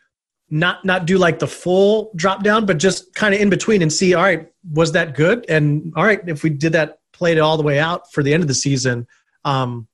not 0.49 0.85
not 0.85 1.05
do 1.05 1.17
like 1.17 1.39
the 1.39 1.47
full 1.47 2.11
drop 2.15 2.43
down, 2.43 2.65
but 2.65 2.77
just 2.77 3.13
kind 3.15 3.33
of 3.33 3.41
in 3.41 3.49
between 3.49 3.81
and 3.81 3.91
see, 3.91 4.13
all 4.13 4.23
right, 4.23 4.51
was 4.71 4.91
that 4.91 5.15
good? 5.15 5.45
And 5.49 5.91
all 5.95 6.05
right, 6.05 6.21
if 6.27 6.43
we 6.43 6.51
did 6.51 6.73
that, 6.73 6.99
played 7.13 7.37
it 7.37 7.41
all 7.41 7.57
the 7.57 7.63
way 7.63 7.79
out 7.79 8.11
for 8.11 8.21
the 8.21 8.33
end 8.33 8.43
of 8.43 8.47
the 8.47 8.53
season, 8.53 9.07
um, 9.43 9.87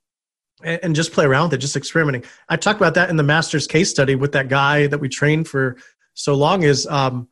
and, 0.62 0.80
and 0.82 0.94
just 0.94 1.12
play 1.12 1.24
around 1.24 1.44
with 1.44 1.54
it, 1.54 1.58
just 1.58 1.76
experimenting. 1.76 2.24
I 2.50 2.56
talked 2.56 2.80
about 2.80 2.94
that 2.94 3.08
in 3.08 3.16
the 3.16 3.22
Masters 3.22 3.66
case 3.66 3.88
study 3.88 4.14
with 4.14 4.32
that 4.32 4.48
guy 4.48 4.88
that 4.88 4.98
we 4.98 5.08
trained 5.08 5.48
for 5.48 5.78
so 6.12 6.34
long. 6.34 6.64
Is 6.64 6.86
um, 6.86 7.28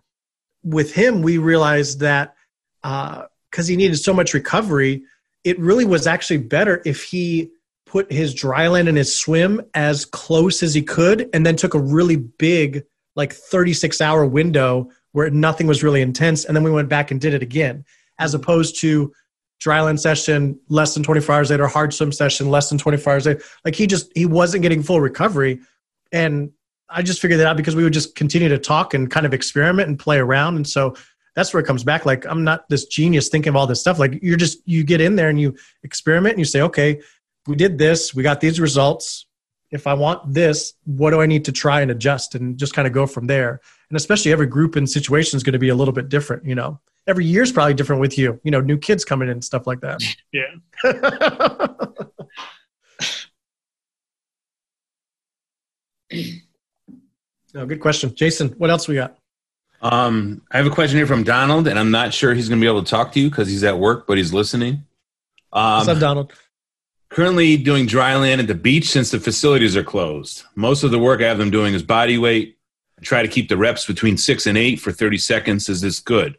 with 0.65 0.95
him, 0.95 1.21
we 1.21 1.37
realized 1.37 2.01
that 2.01 2.35
because 2.83 3.29
uh, 3.59 3.69
he 3.69 3.77
needed 3.77 3.97
so 3.97 4.15
much 4.15 4.33
recovery, 4.33 5.03
it 5.45 5.59
really 5.59 5.85
was 5.85 6.07
actually 6.07 6.39
better 6.39 6.83
if 6.85 7.03
he 7.05 7.51
put 7.87 8.11
his 8.13 8.35
dry 8.35 8.69
land 8.69 8.89
and 8.89 8.97
his 8.97 9.19
swim 9.19 9.61
as 9.75 10.05
close 10.05 10.63
as 10.63 10.75
he 10.75 10.83
could 10.83 11.29
and 11.33 11.45
then 11.45 11.57
took 11.57 11.75
a 11.75 11.81
really 11.81 12.17
big 12.17 12.85
like 13.17 13.33
36 13.33 14.01
hour 14.01 14.25
window 14.25 14.89
where 15.13 15.29
nothing 15.31 15.67
was 15.67 15.83
really 15.83 16.01
intense 16.01 16.45
and 16.45 16.57
then 16.57 16.63
we 16.63 16.71
went 16.71 16.89
back 16.89 17.11
and 17.11 17.21
did 17.21 17.35
it 17.35 17.43
again 17.43 17.85
as 18.19 18.35
opposed 18.35 18.81
to 18.81 19.13
dry 19.61 19.81
land 19.81 20.01
session 20.01 20.59
less 20.69 20.95
than 20.95 21.03
24 21.03 21.35
hours 21.35 21.51
later 21.51 21.67
hard 21.67 21.93
swim 21.93 22.13
session 22.13 22.49
less 22.49 22.69
than 22.69 22.79
24 22.79 23.13
hours 23.13 23.27
later. 23.27 23.43
Like 23.65 23.75
he 23.75 23.87
just 23.87 24.11
he 24.15 24.27
wasn't 24.27 24.63
getting 24.63 24.83
full 24.83 25.01
recovery. 25.01 25.61
And 26.13 26.51
i 26.93 27.03
just 27.03 27.21
figured 27.21 27.39
that 27.39 27.47
out 27.47 27.57
because 27.57 27.77
we 27.77 27.85
would 27.85 27.93
just 27.93 28.17
continue 28.17 28.49
to 28.49 28.59
talk 28.59 28.95
and 28.95 29.09
kind 29.09 29.25
of 29.25 29.33
experiment 29.33 29.89
and 29.89 29.99
play 29.99 30.19
around. 30.19 30.57
And 30.57 30.67
so 30.67 30.97
that's 31.35 31.53
where 31.53 31.63
it 31.63 31.67
comes 31.67 31.85
back. 31.85 32.07
Like 32.07 32.27
i'm 32.27 32.45
not 32.45 32.69
this 32.69 32.87
genius 32.87 33.29
thinking 33.29 33.51
of 33.51 33.57
all 33.57 33.67
this 33.67 33.81
stuff. 33.81 33.99
Like 33.99 34.19
you're 34.23 34.37
just 34.37 34.59
you 34.67 34.85
get 34.85 35.01
in 35.01 35.17
there 35.17 35.29
and 35.29 35.41
you 35.41 35.55
experiment 35.83 36.35
and 36.35 36.39
you 36.39 36.45
say 36.45 36.63
okay 36.63 37.01
we 37.47 37.57
did 37.57 37.79
this. 37.79 38.15
We 38.15 38.23
got 38.23 38.41
these 38.41 38.61
results. 38.61 39.27
If 39.71 39.87
i 39.87 39.95
want 39.95 40.35
this 40.35 40.75
what 40.85 41.11
do 41.11 41.21
i 41.21 41.27
need 41.27 41.45
to 41.45 41.53
try 41.53 41.81
and 41.81 41.93
adjust 41.93 42.35
and 42.35 42.59
just 42.59 42.75
kind 42.75 42.89
of 42.89 42.95
go 42.95 43.07
from 43.07 43.27
there? 43.27 43.61
And 43.89 43.97
especially 43.97 44.33
every 44.33 44.47
group 44.47 44.77
and 44.77 44.89
situation 44.89 45.37
is 45.37 45.43
going 45.43 45.53
to 45.53 45.59
be 45.59 45.69
a 45.69 45.75
little 45.75 45.95
bit 45.95 46.09
different 46.09 46.45
you 46.45 46.55
know? 46.55 46.81
Every 47.07 47.25
year 47.25 47.43
is 47.43 47.53
probably 47.53 47.75
different 47.75 48.01
with 48.01 48.19
you 48.19 48.41
you 48.43 48.51
know 48.51 48.61
new 48.61 48.79
kids 48.79 49.05
coming 49.05 49.29
in 49.29 49.33
and 49.33 49.45
stuff 49.45 49.67
like 49.67 49.81
that. 49.81 50.03
Yeah. 50.33 50.43
No, 57.53 57.63
oh, 57.63 57.67
good 57.67 57.81
question. 57.81 58.15
Jason 58.15 58.49
what 58.59 58.71
else 58.71 58.89
we 58.89 58.97
got 58.97 59.20
um, 59.83 60.43
I 60.51 60.59
have 60.59 60.67
a 60.67 60.71
question 60.71 60.99
here 60.99 61.07
from 61.07 61.23
Donald, 61.23 61.67
and 61.67 61.79
I'm 61.79 61.91
not 61.91 62.13
sure 62.13 62.35
he's 62.35 62.49
going 62.49 62.61
to 62.61 62.65
be 62.65 62.69
able 62.69 62.83
to 62.83 62.91
talk 62.91 63.13
to 63.13 63.21
you 63.21 63.31
because 63.31 63.49
he's 63.49 63.65
at 63.65 63.79
work, 63.79 64.07
but 64.07 64.19
he's 64.19 64.33
listening. 64.33 64.85
Um, 65.53 65.79
What's 65.79 65.89
up, 65.89 65.99
Donald? 65.99 66.33
Currently 67.09 67.57
doing 67.57 67.87
dry 67.87 68.15
land 68.17 68.41
at 68.41 68.47
the 68.47 68.55
beach 68.55 68.91
since 68.91 69.11
the 69.11 69.19
facilities 69.19 69.77
are 69.77 69.83
closed. 69.83 70.45
Most 70.55 70.85
of 70.85 70.91
the 70.91 70.99
work 70.99 71.21
I 71.21 71.25
have 71.25 71.39
them 71.39 71.51
doing 71.51 71.75
is 71.75 71.83
body 71.83 72.19
weight. 72.19 72.59
I 72.99 73.03
try 73.03 73.23
to 73.23 73.29
keep 73.29 73.49
the 73.49 73.57
reps 73.57 73.87
between 73.87 74.17
six 74.17 74.47
and 74.47 74.57
eight 74.57 74.81
for 74.81 74.93
30 74.93 75.19
seconds. 75.19 75.69
Is 75.69 75.81
this 75.81 75.99
good? 75.99 76.37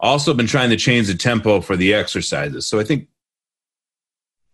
Also, 0.00 0.34
been 0.34 0.46
trying 0.46 0.70
to 0.70 0.76
change 0.76 1.06
the 1.06 1.14
tempo 1.14 1.60
for 1.60 1.76
the 1.76 1.94
exercises. 1.94 2.66
So 2.66 2.80
I 2.80 2.84
think 2.84 3.08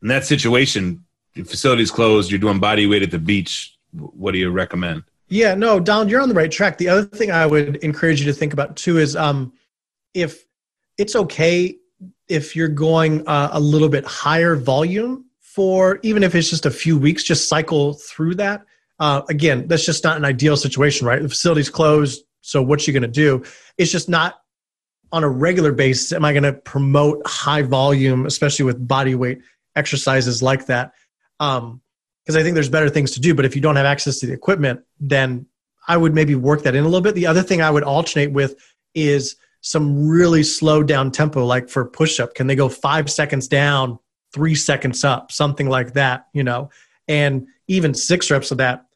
in 0.02 0.08
that 0.08 0.26
situation, 0.26 1.04
the 1.34 1.42
facilities 1.42 1.90
closed, 1.90 2.30
you're 2.30 2.38
doing 2.38 2.60
body 2.60 2.86
weight 2.86 3.02
at 3.02 3.10
the 3.10 3.18
beach. 3.18 3.76
What 3.92 4.32
do 4.32 4.38
you 4.38 4.50
recommend? 4.50 5.04
Yeah, 5.28 5.54
no, 5.54 5.80
Donald, 5.80 6.10
you're 6.10 6.20
on 6.20 6.28
the 6.28 6.34
right 6.34 6.50
track. 6.50 6.78
The 6.78 6.88
other 6.88 7.04
thing 7.04 7.30
I 7.30 7.46
would 7.46 7.76
encourage 7.76 8.20
you 8.20 8.26
to 8.26 8.32
think 8.32 8.52
about 8.52 8.76
too 8.76 8.98
is 8.98 9.16
um, 9.16 9.52
if 10.14 10.44
it's 10.98 11.16
okay 11.16 11.76
if 12.28 12.56
you're 12.56 12.68
going 12.68 13.26
uh, 13.26 13.50
a 13.52 13.60
little 13.60 13.88
bit 13.88 14.04
higher 14.04 14.56
volume 14.56 15.24
for 15.40 15.98
even 16.02 16.22
if 16.22 16.34
it's 16.34 16.50
just 16.50 16.66
a 16.66 16.70
few 16.70 16.98
weeks, 16.98 17.22
just 17.22 17.48
cycle 17.48 17.94
through 17.94 18.34
that. 18.36 18.62
Uh, 18.98 19.22
again, 19.28 19.66
that's 19.68 19.84
just 19.84 20.04
not 20.04 20.16
an 20.16 20.24
ideal 20.24 20.56
situation, 20.56 21.06
right? 21.06 21.22
The 21.22 21.28
facility's 21.28 21.70
closed, 21.70 22.24
so 22.40 22.62
what's 22.62 22.86
you 22.86 22.92
going 22.92 23.02
to 23.02 23.08
do? 23.08 23.42
It's 23.78 23.90
just 23.90 24.08
not 24.08 24.40
on 25.12 25.24
a 25.24 25.28
regular 25.28 25.72
basis. 25.72 26.12
Am 26.12 26.24
I 26.24 26.32
going 26.32 26.42
to 26.42 26.52
promote 26.52 27.26
high 27.26 27.62
volume, 27.62 28.26
especially 28.26 28.64
with 28.64 28.86
body 28.86 29.14
weight 29.14 29.40
exercises 29.74 30.42
like 30.42 30.66
that? 30.66 30.92
Um, 31.40 31.80
because 32.24 32.36
I 32.36 32.42
think 32.42 32.54
there's 32.54 32.68
better 32.68 32.88
things 32.88 33.12
to 33.12 33.20
do. 33.20 33.34
But 33.34 33.44
if 33.44 33.54
you 33.54 33.62
don't 33.62 33.76
have 33.76 33.86
access 33.86 34.18
to 34.20 34.26
the 34.26 34.32
equipment, 34.32 34.80
then 34.98 35.46
I 35.88 35.96
would 35.96 36.14
maybe 36.14 36.34
work 36.34 36.62
that 36.62 36.74
in 36.74 36.82
a 36.82 36.86
little 36.86 37.00
bit. 37.00 37.14
The 37.14 37.26
other 37.26 37.42
thing 37.42 37.62
I 37.62 37.70
would 37.70 37.84
alternate 37.84 38.32
with 38.32 38.56
is 38.94 39.36
some 39.60 40.08
really 40.08 40.42
slow 40.42 40.82
down 40.82 41.10
tempo, 41.10 41.44
like 41.44 41.68
for 41.68 41.84
push 41.84 42.20
up. 42.20 42.34
Can 42.34 42.46
they 42.46 42.56
go 42.56 42.68
five 42.68 43.10
seconds 43.10 43.48
down, 43.48 43.98
three 44.32 44.54
seconds 44.54 45.04
up, 45.04 45.32
something 45.32 45.68
like 45.68 45.92
that, 45.94 46.26
you 46.32 46.44
know? 46.44 46.70
And 47.08 47.46
even 47.68 47.94
six 47.94 48.30
reps 48.30 48.50
of 48.50 48.58
that, 48.58 48.86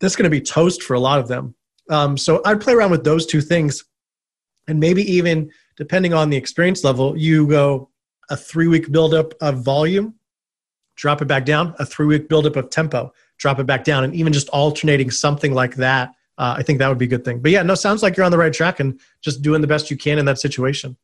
that's 0.00 0.16
going 0.16 0.24
to 0.24 0.30
be 0.30 0.40
toast 0.40 0.82
for 0.82 0.94
a 0.94 1.00
lot 1.00 1.18
of 1.18 1.28
them. 1.28 1.54
Um, 1.90 2.16
so 2.16 2.40
I'd 2.44 2.60
play 2.60 2.74
around 2.74 2.90
with 2.90 3.04
those 3.04 3.26
two 3.26 3.40
things. 3.40 3.84
And 4.68 4.80
maybe 4.80 5.02
even 5.10 5.50
depending 5.76 6.12
on 6.12 6.30
the 6.30 6.36
experience 6.36 6.82
level, 6.82 7.16
you 7.16 7.46
go 7.46 7.90
a 8.28 8.36
three 8.36 8.66
week 8.66 8.90
buildup 8.90 9.34
of 9.40 9.62
volume 9.62 10.14
drop 10.96 11.22
it 11.22 11.26
back 11.26 11.44
down, 11.44 11.74
a 11.78 11.86
three 11.86 12.06
week 12.06 12.28
buildup 12.28 12.56
of 12.56 12.70
tempo, 12.70 13.12
drop 13.38 13.58
it 13.58 13.66
back 13.66 13.84
down, 13.84 14.04
and 14.04 14.14
even 14.14 14.32
just 14.32 14.48
alternating 14.50 15.10
something 15.10 15.52
like 15.52 15.76
that. 15.76 16.10
Uh, 16.38 16.54
I 16.58 16.62
think 16.62 16.78
that 16.80 16.88
would 16.88 16.98
be 16.98 17.06
a 17.06 17.08
good 17.08 17.24
thing. 17.24 17.40
But 17.40 17.50
yeah, 17.50 17.62
no, 17.62 17.74
sounds 17.74 18.02
like 18.02 18.16
you're 18.16 18.26
on 18.26 18.32
the 18.32 18.38
right 18.38 18.52
track 18.52 18.80
and 18.80 19.00
just 19.22 19.42
doing 19.42 19.60
the 19.60 19.66
best 19.66 19.90
you 19.90 19.96
can 19.96 20.18
in 20.18 20.26
that 20.26 20.38
situation. 20.38 20.96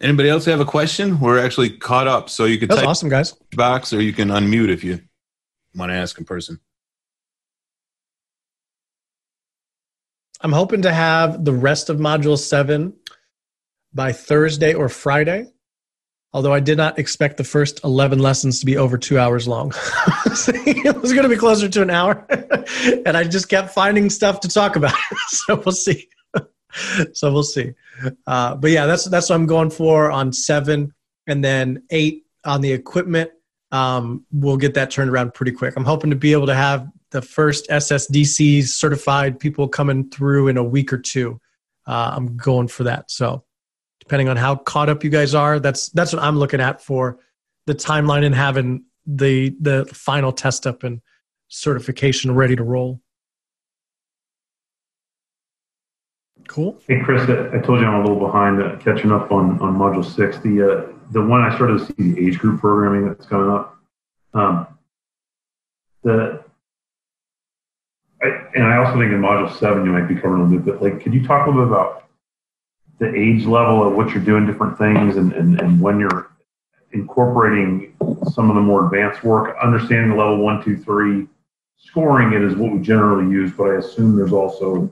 Anybody 0.00 0.28
else 0.28 0.44
have 0.44 0.60
a 0.60 0.64
question? 0.64 1.18
We're 1.18 1.44
actually 1.44 1.70
caught 1.70 2.06
up, 2.06 2.30
so 2.30 2.44
you 2.44 2.58
could 2.58 2.68
That's 2.68 2.82
awesome, 2.82 3.08
guys. 3.08 3.32
Box, 3.56 3.92
or 3.92 4.00
you 4.00 4.12
can 4.12 4.28
unmute 4.28 4.68
if 4.68 4.84
you 4.84 5.00
want 5.74 5.90
to 5.90 5.96
ask 5.96 6.16
in 6.18 6.24
person. 6.24 6.60
I'm 10.40 10.52
hoping 10.52 10.82
to 10.82 10.92
have 10.92 11.44
the 11.44 11.52
rest 11.52 11.90
of 11.90 11.98
Module 11.98 12.38
Seven 12.38 12.94
by 13.92 14.12
Thursday 14.12 14.72
or 14.72 14.88
Friday. 14.88 15.46
Although 16.32 16.52
I 16.52 16.60
did 16.60 16.76
not 16.76 16.98
expect 16.98 17.38
the 17.38 17.44
first 17.44 17.80
11 17.84 18.18
lessons 18.18 18.60
to 18.60 18.66
be 18.66 18.76
over 18.76 18.98
two 18.98 19.18
hours 19.18 19.48
long. 19.48 19.72
it 20.26 21.00
was 21.00 21.12
going 21.12 21.22
to 21.22 21.28
be 21.28 21.36
closer 21.36 21.68
to 21.68 21.82
an 21.82 21.90
hour. 21.90 22.26
and 23.06 23.16
I 23.16 23.24
just 23.24 23.48
kept 23.48 23.70
finding 23.70 24.10
stuff 24.10 24.40
to 24.40 24.48
talk 24.48 24.76
about. 24.76 24.94
so 25.28 25.62
we'll 25.64 25.72
see. 25.72 26.08
so 27.14 27.32
we'll 27.32 27.42
see. 27.42 27.72
Uh, 28.26 28.56
but 28.56 28.70
yeah, 28.70 28.84
that's, 28.84 29.06
that's 29.06 29.30
what 29.30 29.36
I'm 29.36 29.46
going 29.46 29.70
for 29.70 30.10
on 30.10 30.32
seven. 30.34 30.92
And 31.26 31.42
then 31.42 31.84
eight 31.90 32.24
on 32.44 32.60
the 32.60 32.72
equipment. 32.72 33.30
Um, 33.72 34.26
we'll 34.30 34.56
get 34.58 34.74
that 34.74 34.90
turned 34.90 35.10
around 35.10 35.34
pretty 35.34 35.52
quick. 35.52 35.74
I'm 35.76 35.84
hoping 35.84 36.10
to 36.10 36.16
be 36.16 36.32
able 36.32 36.46
to 36.46 36.54
have 36.54 36.88
the 37.10 37.22
first 37.22 37.68
SSDC 37.68 38.64
certified 38.64 39.40
people 39.40 39.68
coming 39.68 40.10
through 40.10 40.48
in 40.48 40.56
a 40.56 40.64
week 40.64 40.92
or 40.92 40.98
two. 40.98 41.40
Uh, 41.86 42.12
I'm 42.14 42.36
going 42.36 42.68
for 42.68 42.84
that. 42.84 43.10
So 43.10 43.44
depending 44.08 44.30
on 44.30 44.38
how 44.38 44.56
caught 44.56 44.88
up 44.88 45.04
you 45.04 45.10
guys 45.10 45.34
are. 45.34 45.60
That's 45.60 45.90
that's 45.90 46.14
what 46.14 46.22
I'm 46.22 46.38
looking 46.38 46.60
at 46.60 46.80
for 46.80 47.18
the 47.66 47.74
timeline 47.74 48.24
and 48.24 48.34
having 48.34 48.84
the 49.06 49.54
the 49.60 49.84
final 49.92 50.32
test 50.32 50.66
up 50.66 50.82
and 50.82 51.02
certification 51.48 52.34
ready 52.34 52.56
to 52.56 52.64
roll. 52.64 53.02
Cool. 56.46 56.78
Hey 56.88 57.00
Chris, 57.04 57.22
I 57.24 57.58
told 57.58 57.80
you 57.80 57.86
I'm 57.86 58.00
a 58.00 58.08
little 58.08 58.18
behind 58.18 58.62
uh, 58.62 58.76
catching 58.76 59.12
up 59.12 59.30
on 59.30 59.60
on 59.60 59.76
module 59.76 60.02
six. 60.02 60.38
The 60.38 60.62
uh, 60.62 60.92
the 61.10 61.20
one 61.20 61.42
I 61.42 61.54
started 61.54 61.80
to 61.80 61.84
see 61.84 62.12
the 62.14 62.26
age 62.26 62.38
group 62.38 62.60
programming 62.60 63.08
that's 63.08 63.26
coming 63.26 63.50
up. 63.50 63.76
Um, 64.32 64.66
the 66.02 66.42
I, 68.22 68.26
and 68.54 68.64
I 68.64 68.78
also 68.78 68.98
think 68.98 69.12
in 69.12 69.20
module 69.20 69.54
seven 69.58 69.84
you 69.84 69.92
might 69.92 70.08
be 70.08 70.14
covering 70.14 70.40
a 70.40 70.44
little 70.44 70.60
bit. 70.60 70.80
But 70.80 70.82
like, 70.82 71.02
could 71.02 71.12
you 71.12 71.26
talk 71.26 71.46
a 71.46 71.50
little 71.50 71.66
bit 71.66 71.72
about 71.72 72.07
the 72.98 73.14
age 73.14 73.44
level 73.44 73.86
of 73.86 73.94
what 73.94 74.10
you're 74.10 74.24
doing 74.24 74.46
different 74.46 74.76
things 74.76 75.16
and, 75.16 75.32
and, 75.32 75.60
and 75.60 75.80
when 75.80 76.00
you're 76.00 76.32
incorporating 76.92 77.94
some 78.32 78.50
of 78.50 78.56
the 78.56 78.62
more 78.62 78.86
advanced 78.86 79.22
work, 79.22 79.56
understanding 79.62 80.10
the 80.10 80.16
level 80.16 80.38
one, 80.38 80.62
two, 80.64 80.76
three, 80.76 81.26
scoring 81.76 82.32
it 82.32 82.42
is 82.42 82.56
what 82.56 82.72
we 82.72 82.80
generally 82.80 83.30
use, 83.30 83.52
but 83.52 83.70
I 83.70 83.76
assume 83.76 84.16
there's 84.16 84.32
also 84.32 84.90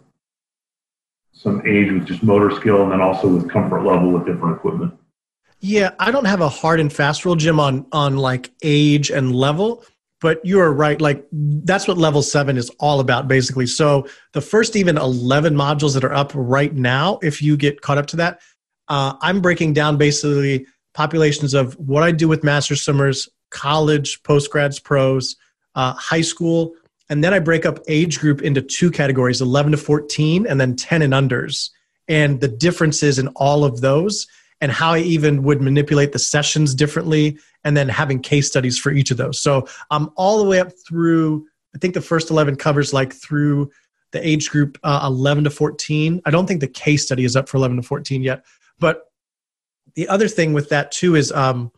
some 1.33 1.67
age 1.67 1.93
with 1.93 2.07
just 2.07 2.23
motor 2.23 2.51
skill 2.55 2.83
and 2.83 2.93
then 2.93 3.01
also 3.01 3.29
with 3.29 3.51
comfort 3.51 3.83
level 3.83 4.11
with 4.11 4.27
different 4.27 4.57
equipment. 4.57 4.95
Yeah, 5.61 5.91
I 5.99 6.11
don't 6.11 6.27
have 6.27 6.41
a 6.41 6.49
hard 6.49 6.81
and 6.81 6.93
fast 6.93 7.25
rule, 7.25 7.35
Jim, 7.35 7.59
on 7.59 7.87
on 7.91 8.17
like 8.17 8.53
age 8.63 9.11
and 9.11 9.35
level 9.35 9.85
but 10.27 10.45
you 10.45 10.59
are 10.59 10.73
right 10.73 11.01
like 11.01 11.25
that's 11.31 11.87
what 11.87 11.97
level 11.97 12.21
7 12.21 12.57
is 12.57 12.69
all 12.81 12.99
about 12.99 13.29
basically. 13.29 13.65
So 13.65 14.09
the 14.33 14.41
first 14.41 14.75
even 14.75 14.99
11 14.99 15.55
modules 15.55 15.95
that 15.95 16.03
are 16.03 16.13
up 16.13 16.33
right 16.35 16.75
now 16.75 17.21
if 17.23 17.41
you 17.41 17.57
get 17.57 17.81
caught 17.81 17.97
up 17.97 18.07
to 18.07 18.17
that 18.17 18.41
uh, 18.89 19.13
i'm 19.23 19.41
breaking 19.41 19.73
down 19.73 19.97
basically 19.97 20.67
populations 20.95 21.55
of 21.55 21.75
what 21.75 22.03
i 22.03 22.11
do 22.11 22.27
with 22.27 22.43
master 22.43 22.75
swimmers 22.75 23.29
college 23.51 24.21
postgrads 24.25 24.83
pros 24.83 25.37
uh, 25.77 25.93
high 25.93 26.27
school 26.33 26.73
and 27.09 27.23
then 27.23 27.33
i 27.33 27.39
break 27.39 27.65
up 27.65 27.79
age 27.87 28.19
group 28.19 28.43
into 28.43 28.61
two 28.61 28.91
categories 28.91 29.41
11 29.41 29.71
to 29.71 29.79
14 29.79 30.45
and 30.49 30.61
then 30.61 30.75
10 30.75 31.03
and 31.03 31.13
unders. 31.13 31.71
And 32.09 32.41
the 32.41 32.49
differences 32.49 33.21
in 33.21 33.29
all 33.37 33.65
of 33.65 33.81
those 33.81 34.27
and 34.61 34.73
how 34.73 34.93
I 34.93 35.01
even 35.01 35.43
would 35.43 35.61
manipulate 35.61 36.13
the 36.13 36.19
sessions 36.19 36.75
differently, 36.75 37.39
and 37.65 37.77
then 37.77 37.89
having 37.89 38.21
case 38.21 38.47
studies 38.47 38.79
for 38.79 38.91
each 38.91 39.11
of 39.11 39.17
those. 39.17 39.41
So 39.41 39.67
I'm 39.91 40.11
all 40.17 40.39
the 40.39 40.49
way 40.49 40.61
up 40.61 40.73
through, 40.87 41.47
I 41.75 41.79
think 41.79 41.95
the 41.95 42.01
first 42.01 42.31
11 42.31 42.57
covers 42.57 42.93
like 42.93 43.13
through 43.13 43.71
the 44.13 44.27
age 44.27 44.51
group 44.51 44.79
uh, 44.83 45.01
11 45.05 45.45
to 45.45 45.51
14. 45.51 46.23
I 46.25 46.31
don't 46.31 46.47
think 46.47 46.61
the 46.61 46.69
case 46.69 47.05
study 47.05 47.25
is 47.25 47.37
up 47.37 47.49
for 47.49 47.59
11 47.59 47.77
to 47.77 47.83
14 47.83 48.23
yet. 48.23 48.45
But 48.79 49.11
the 49.95 50.09
other 50.09 50.29
thing 50.29 50.53
with 50.53 50.69
that 50.71 50.93
too 50.93 51.17
is 51.17 51.33
um, 51.33 51.73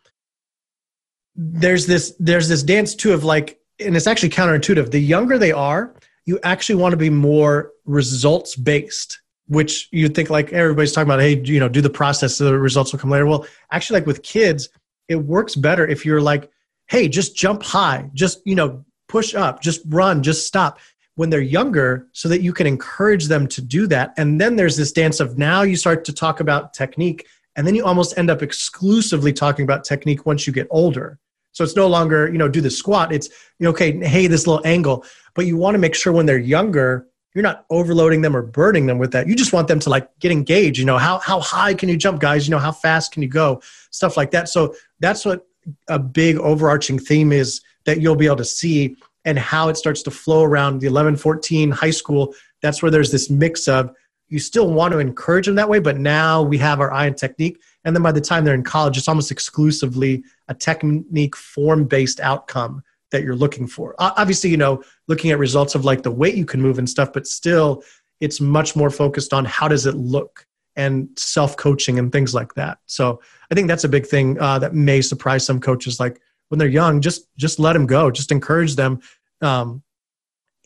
there's 1.34 1.86
this 1.86 2.14
there's 2.18 2.48
this 2.48 2.62
dance 2.62 2.94
too 2.94 3.12
of 3.12 3.24
like, 3.24 3.60
and 3.80 3.96
it's 3.96 4.06
actually 4.06 4.30
counterintuitive. 4.30 4.90
The 4.90 5.00
younger 5.00 5.38
they 5.38 5.52
are, 5.52 5.94
you 6.26 6.38
actually 6.42 6.74
want 6.74 6.92
to 6.92 6.96
be 6.96 7.10
more 7.10 7.72
results 7.84 8.56
based 8.56 9.20
which 9.48 9.88
you'd 9.92 10.14
think 10.14 10.30
like 10.30 10.52
everybody's 10.52 10.92
talking 10.92 11.08
about 11.08 11.20
hey 11.20 11.40
you 11.44 11.58
know 11.58 11.68
do 11.68 11.80
the 11.80 11.90
process 11.90 12.36
so 12.36 12.44
the 12.44 12.58
results 12.58 12.92
will 12.92 13.00
come 13.00 13.10
later. 13.10 13.26
Well 13.26 13.46
actually 13.70 14.00
like 14.00 14.06
with 14.06 14.22
kids 14.22 14.68
it 15.08 15.16
works 15.16 15.54
better 15.56 15.86
if 15.86 16.04
you're 16.04 16.20
like 16.20 16.50
hey 16.86 17.08
just 17.08 17.34
jump 17.34 17.62
high 17.62 18.10
just 18.14 18.40
you 18.44 18.54
know 18.54 18.84
push 19.08 19.34
up 19.34 19.60
just 19.60 19.80
run 19.86 20.22
just 20.22 20.46
stop 20.46 20.78
when 21.18 21.30
they're 21.30 21.40
younger 21.40 22.06
so 22.12 22.28
that 22.28 22.42
you 22.42 22.52
can 22.52 22.64
encourage 22.64 23.26
them 23.26 23.48
to 23.48 23.60
do 23.60 23.88
that. 23.88 24.14
And 24.16 24.40
then 24.40 24.54
there's 24.54 24.76
this 24.76 24.92
dance 24.92 25.18
of 25.18 25.36
now 25.36 25.62
you 25.62 25.74
start 25.74 26.04
to 26.04 26.12
talk 26.12 26.38
about 26.38 26.72
technique 26.72 27.26
and 27.56 27.66
then 27.66 27.74
you 27.74 27.84
almost 27.84 28.16
end 28.16 28.30
up 28.30 28.40
exclusively 28.40 29.32
talking 29.32 29.64
about 29.64 29.82
technique 29.82 30.26
once 30.26 30.46
you 30.46 30.52
get 30.52 30.68
older. 30.70 31.18
So 31.50 31.64
it's 31.64 31.74
no 31.74 31.88
longer 31.88 32.30
you 32.30 32.38
know 32.38 32.46
do 32.46 32.60
the 32.60 32.70
squat. 32.70 33.12
It's 33.12 33.30
okay 33.60 33.98
hey 33.98 34.28
this 34.28 34.46
little 34.46 34.64
angle. 34.64 35.04
But 35.34 35.46
you 35.46 35.56
want 35.56 35.74
to 35.74 35.78
make 35.78 35.96
sure 35.96 36.12
when 36.12 36.26
they're 36.26 36.38
younger 36.38 37.08
you're 37.34 37.42
not 37.42 37.66
overloading 37.70 38.22
them 38.22 38.36
or 38.36 38.42
burning 38.42 38.86
them 38.86 38.98
with 38.98 39.12
that. 39.12 39.28
You 39.28 39.36
just 39.36 39.52
want 39.52 39.68
them 39.68 39.78
to 39.80 39.90
like 39.90 40.08
get 40.18 40.32
engaged 40.32 40.78
you 40.78 40.84
know? 40.84 40.98
How 40.98 41.18
how 41.18 41.40
high 41.40 41.74
can 41.74 41.88
you 41.88 41.96
jump 41.96 42.20
guys? 42.20 42.46
You 42.46 42.52
know 42.52 42.58
how 42.58 42.72
fast 42.72 43.12
can 43.12 43.22
you 43.22 43.28
go? 43.28 43.60
Stuff 43.90 44.16
like 44.16 44.30
that. 44.32 44.48
So 44.48 44.74
that's 45.00 45.24
what 45.24 45.46
a 45.88 45.98
big 45.98 46.36
overarching 46.38 46.98
theme 46.98 47.32
is 47.32 47.60
that 47.84 48.00
you'll 48.00 48.16
be 48.16 48.26
able 48.26 48.36
to 48.36 48.44
see 48.44 48.96
and 49.24 49.38
how 49.38 49.68
it 49.68 49.76
starts 49.76 50.02
to 50.02 50.10
flow 50.10 50.42
around 50.42 50.80
the 50.80 50.86
11 50.86 51.16
14 51.16 51.70
high 51.70 51.90
school. 51.90 52.34
That's 52.62 52.82
where 52.82 52.90
there's 52.90 53.12
this 53.12 53.28
mix 53.28 53.68
of 53.68 53.94
you 54.28 54.38
still 54.38 54.70
want 54.70 54.92
to 54.92 54.98
encourage 54.98 55.46
them 55.46 55.54
that 55.56 55.68
way 55.68 55.78
but 55.78 55.98
now 55.98 56.42
we 56.42 56.58
have 56.58 56.80
our 56.80 56.92
eye 56.92 57.06
on 57.06 57.14
technique. 57.14 57.60
And 57.84 57.94
then 57.94 58.02
by 58.02 58.12
the 58.12 58.20
time 58.20 58.44
they're 58.44 58.54
in 58.54 58.62
college 58.62 58.96
it's 58.96 59.08
almost 59.08 59.30
exclusively 59.30 60.24
a 60.48 60.54
technique 60.54 61.36
form 61.36 61.84
based 61.84 62.20
outcome 62.20 62.82
that 63.10 63.22
you're 63.22 63.36
looking 63.36 63.66
for. 63.66 63.94
Obviously 63.98 64.50
you 64.50 64.56
know 64.56 64.82
looking 65.06 65.30
at 65.30 65.38
results 65.38 65.74
of 65.74 65.84
like 65.84 66.02
the 66.02 66.10
weight 66.10 66.34
you 66.34 66.44
can 66.44 66.60
move 66.60 66.78
and 66.78 66.88
stuff 66.88 67.12
but 67.12 67.26
still 67.26 67.82
it's 68.20 68.40
much 68.40 68.74
more 68.74 68.90
focused 68.90 69.32
on 69.32 69.44
how 69.44 69.68
does 69.68 69.86
it 69.86 69.94
look 69.94 70.46
and 70.76 71.08
self 71.16 71.56
coaching 71.56 71.98
and 71.98 72.12
things 72.12 72.34
like 72.34 72.54
that. 72.54 72.78
So 72.86 73.20
i 73.50 73.54
think 73.54 73.68
that's 73.68 73.84
a 73.84 73.88
big 73.88 74.06
thing 74.06 74.38
uh, 74.40 74.58
that 74.58 74.74
may 74.74 75.00
surprise 75.00 75.44
some 75.44 75.60
coaches 75.60 75.98
like 75.98 76.20
when 76.48 76.58
they're 76.58 76.68
young 76.68 77.00
just 77.00 77.28
just 77.36 77.58
let 77.58 77.72
them 77.74 77.86
go 77.86 78.10
just 78.10 78.32
encourage 78.32 78.76
them. 78.76 79.00
Um, 79.40 79.82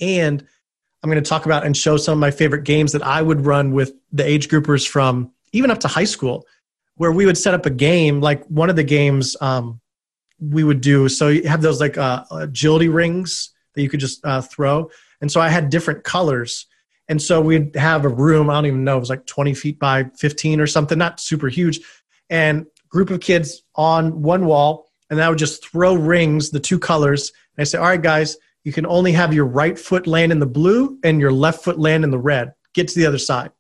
and 0.01 0.47
i'm 1.03 1.11
going 1.11 1.23
to 1.23 1.29
talk 1.29 1.47
about 1.47 1.65
and 1.65 1.77
show 1.77 1.97
some 1.97 2.13
of 2.13 2.19
my 2.19 2.31
favorite 2.31 2.65
games 2.65 2.93
that 2.93 3.03
i 3.03 3.21
would 3.21 3.45
run 3.47 3.73
with 3.73 3.93
the 4.13 4.27
age 4.27 4.49
groupers 4.49 4.87
from 4.87 5.31
even 5.53 5.71
up 5.71 5.79
to 5.81 5.89
high 5.89 6.05
school 6.05 6.47
where 6.97 7.13
we 7.13 7.27
would 7.27 7.39
set 7.39 7.55
up 7.55 7.67
a 7.67 7.71
game 7.71 8.21
like 8.21 8.45
one 8.47 8.71
of 8.71 8.77
the 8.77 8.85
games 8.85 9.37
um, 9.41 9.81
we 10.51 10.65
would 10.65 10.81
do 10.81 11.09
so 11.09 11.29
you 11.29 11.47
have 11.47 11.63
those 11.63 11.81
like 11.81 11.97
uh, 11.97 12.25
agility 12.33 12.89
rings 12.89 13.51
that 13.75 13.83
you 13.83 13.89
could 13.89 14.01
just 14.01 14.25
uh, 14.25 14.41
throw 14.41 14.91
and 15.21 15.31
so 15.31 15.41
i 15.41 15.49
had 15.49 15.71
different 15.71 16.05
colors 16.05 16.67
and 17.09 17.21
so 17.21 17.41
we'd 17.41 17.75
have 17.77 18.05
a 18.05 18.09
room 18.09 18.51
i 18.51 18.55
don't 18.55 18.67
even 18.67 18.85
know 18.85 18.97
it 18.97 19.01
was 19.01 19.11
like 19.11 19.27
20 19.27 19.55
feet 19.55 19.79
by 19.79 20.05
15 20.19 20.61
or 20.61 20.67
something 20.67 20.99
not 20.99 21.21
super 21.21 21.49
huge 21.49 21.81
and 22.29 22.67
group 22.89 23.11
of 23.11 23.21
kids 23.21 23.63
on 23.75 24.23
one 24.23 24.47
wall 24.47 24.89
and 25.13 25.23
I 25.23 25.29
would 25.29 25.39
just 25.39 25.63
throw 25.63 25.95
rings, 25.95 26.51
the 26.51 26.59
two 26.59 26.79
colors. 26.79 27.33
And 27.55 27.63
I 27.63 27.65
say, 27.65 27.77
all 27.77 27.85
right, 27.85 28.01
guys, 28.01 28.39
you 28.65 28.73
can 28.73 28.87
only 28.87 29.13
have 29.13 29.35
your 29.35 29.45
right 29.45 29.79
foot 29.79 30.07
land 30.07 30.33
in 30.33 30.39
the 30.39 30.47
blue 30.47 30.99
and 31.05 31.21
your 31.21 31.31
left 31.31 31.63
foot 31.63 31.79
land 31.79 32.03
in 32.03 32.11
the 32.11 32.19
red. 32.19 32.55
Get 32.73 32.89
to 32.89 32.99
the 32.99 33.05
other 33.05 33.19
side. 33.19 33.51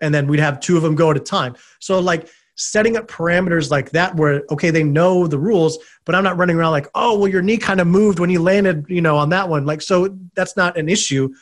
And 0.00 0.12
then 0.12 0.26
we'd 0.26 0.40
have 0.40 0.58
two 0.58 0.76
of 0.76 0.82
them 0.82 0.96
go 0.96 1.12
at 1.12 1.16
a 1.16 1.20
time. 1.20 1.54
So, 1.78 2.00
like, 2.00 2.28
setting 2.54 2.96
up 2.96 3.08
parameters 3.08 3.70
like 3.70 3.90
that 3.90 4.14
where 4.16 4.42
okay 4.50 4.70
they 4.70 4.82
know 4.84 5.26
the 5.26 5.38
rules 5.38 5.78
but 6.04 6.14
i'm 6.14 6.24
not 6.24 6.36
running 6.36 6.56
around 6.56 6.70
like 6.70 6.86
oh 6.94 7.18
well 7.18 7.28
your 7.28 7.42
knee 7.42 7.56
kind 7.56 7.80
of 7.80 7.86
moved 7.86 8.18
when 8.18 8.28
you 8.28 8.40
landed 8.40 8.84
you 8.88 9.00
know 9.00 9.16
on 9.16 9.30
that 9.30 9.48
one. 9.48 9.64
Like 9.64 9.80
so 9.80 10.16
that's 10.34 10.56
not 10.56 10.76
an 10.76 10.88
issue 10.88 11.32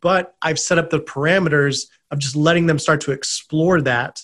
but 0.00 0.34
i've 0.40 0.58
set 0.58 0.78
up 0.78 0.90
the 0.90 1.00
parameters 1.00 1.86
of 2.10 2.18
just 2.18 2.36
letting 2.36 2.66
them 2.66 2.78
start 2.78 3.00
to 3.02 3.12
explore 3.12 3.82
that. 3.82 4.22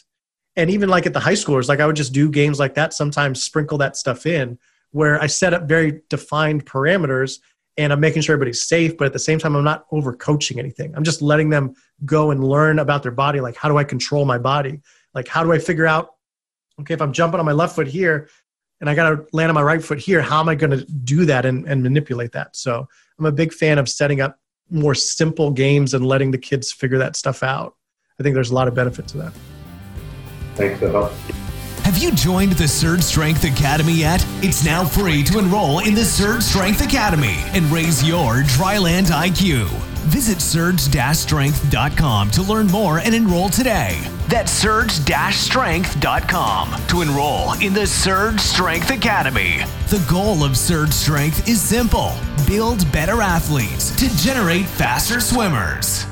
And 0.56 0.70
even 0.70 0.88
like 0.88 1.06
at 1.06 1.12
the 1.12 1.20
high 1.20 1.34
schoolers 1.34 1.68
like 1.68 1.80
i 1.80 1.86
would 1.86 1.96
just 1.96 2.12
do 2.12 2.30
games 2.30 2.58
like 2.58 2.74
that 2.74 2.94
sometimes 2.94 3.42
sprinkle 3.42 3.78
that 3.78 3.96
stuff 3.96 4.24
in 4.24 4.58
where 4.92 5.22
i 5.22 5.26
set 5.26 5.52
up 5.52 5.68
very 5.68 6.00
defined 6.08 6.64
parameters 6.64 7.38
and 7.76 7.92
i'm 7.92 8.00
making 8.00 8.22
sure 8.22 8.32
everybody's 8.32 8.62
safe 8.62 8.96
but 8.96 9.06
at 9.06 9.12
the 9.12 9.18
same 9.18 9.38
time 9.38 9.54
i'm 9.54 9.64
not 9.64 9.84
over 9.92 10.14
coaching 10.14 10.58
anything. 10.58 10.94
I'm 10.96 11.04
just 11.04 11.20
letting 11.20 11.50
them 11.50 11.74
go 12.04 12.30
and 12.30 12.42
learn 12.42 12.78
about 12.78 13.02
their 13.02 13.12
body 13.12 13.40
like 13.40 13.56
how 13.56 13.68
do 13.68 13.76
i 13.76 13.84
control 13.84 14.24
my 14.24 14.38
body? 14.38 14.80
Like 15.12 15.28
how 15.28 15.44
do 15.44 15.52
i 15.52 15.58
figure 15.58 15.86
out 15.86 16.14
okay 16.80 16.94
if 16.94 17.02
i'm 17.02 17.12
jumping 17.12 17.40
on 17.40 17.46
my 17.46 17.52
left 17.52 17.74
foot 17.74 17.86
here 17.86 18.28
and 18.80 18.88
i 18.88 18.94
got 18.94 19.10
to 19.10 19.26
land 19.32 19.48
on 19.48 19.54
my 19.54 19.62
right 19.62 19.82
foot 19.82 19.98
here 19.98 20.20
how 20.20 20.40
am 20.40 20.48
i 20.48 20.54
going 20.54 20.70
to 20.70 20.84
do 20.84 21.24
that 21.24 21.44
and, 21.44 21.66
and 21.66 21.82
manipulate 21.82 22.32
that 22.32 22.54
so 22.56 22.86
i'm 23.18 23.26
a 23.26 23.32
big 23.32 23.52
fan 23.52 23.78
of 23.78 23.88
setting 23.88 24.20
up 24.20 24.38
more 24.70 24.94
simple 24.94 25.50
games 25.50 25.94
and 25.94 26.06
letting 26.06 26.30
the 26.30 26.38
kids 26.38 26.72
figure 26.72 26.98
that 26.98 27.16
stuff 27.16 27.42
out 27.42 27.74
i 28.18 28.22
think 28.22 28.34
there's 28.34 28.50
a 28.50 28.54
lot 28.54 28.68
of 28.68 28.74
benefit 28.74 29.06
to 29.06 29.16
that 29.18 29.32
Thanks, 30.60 30.78
Phil. 30.78 31.10
Have 31.84 31.96
you 31.98 32.12
joined 32.12 32.52
the 32.52 32.68
Surge 32.68 33.02
Strength 33.02 33.44
Academy 33.44 33.94
yet? 33.94 34.24
It's 34.42 34.64
now 34.64 34.84
free 34.84 35.22
to 35.24 35.38
enroll 35.38 35.78
in 35.80 35.94
the 35.94 36.04
Surge 36.04 36.42
Strength 36.42 36.84
Academy 36.84 37.36
and 37.54 37.64
raise 37.72 38.06
your 38.06 38.42
dryland 38.42 39.06
IQ. 39.06 39.89
Visit 40.08 40.40
surge-strength.com 40.40 42.30
to 42.30 42.42
learn 42.42 42.66
more 42.66 42.98
and 42.98 43.14
enroll 43.14 43.48
today. 43.48 44.00
That's 44.28 44.52
surge-strength.com 44.52 46.86
to 46.88 47.02
enroll 47.02 47.52
in 47.60 47.72
the 47.72 47.86
Surge 47.86 48.40
Strength 48.40 48.90
Academy. 48.90 49.60
The 49.88 50.04
goal 50.08 50.42
of 50.44 50.56
Surge 50.56 50.92
Strength 50.92 51.48
is 51.48 51.60
simple: 51.60 52.12
build 52.46 52.90
better 52.92 53.22
athletes 53.22 53.94
to 53.96 54.08
generate 54.16 54.66
faster 54.66 55.20
swimmers. 55.20 56.06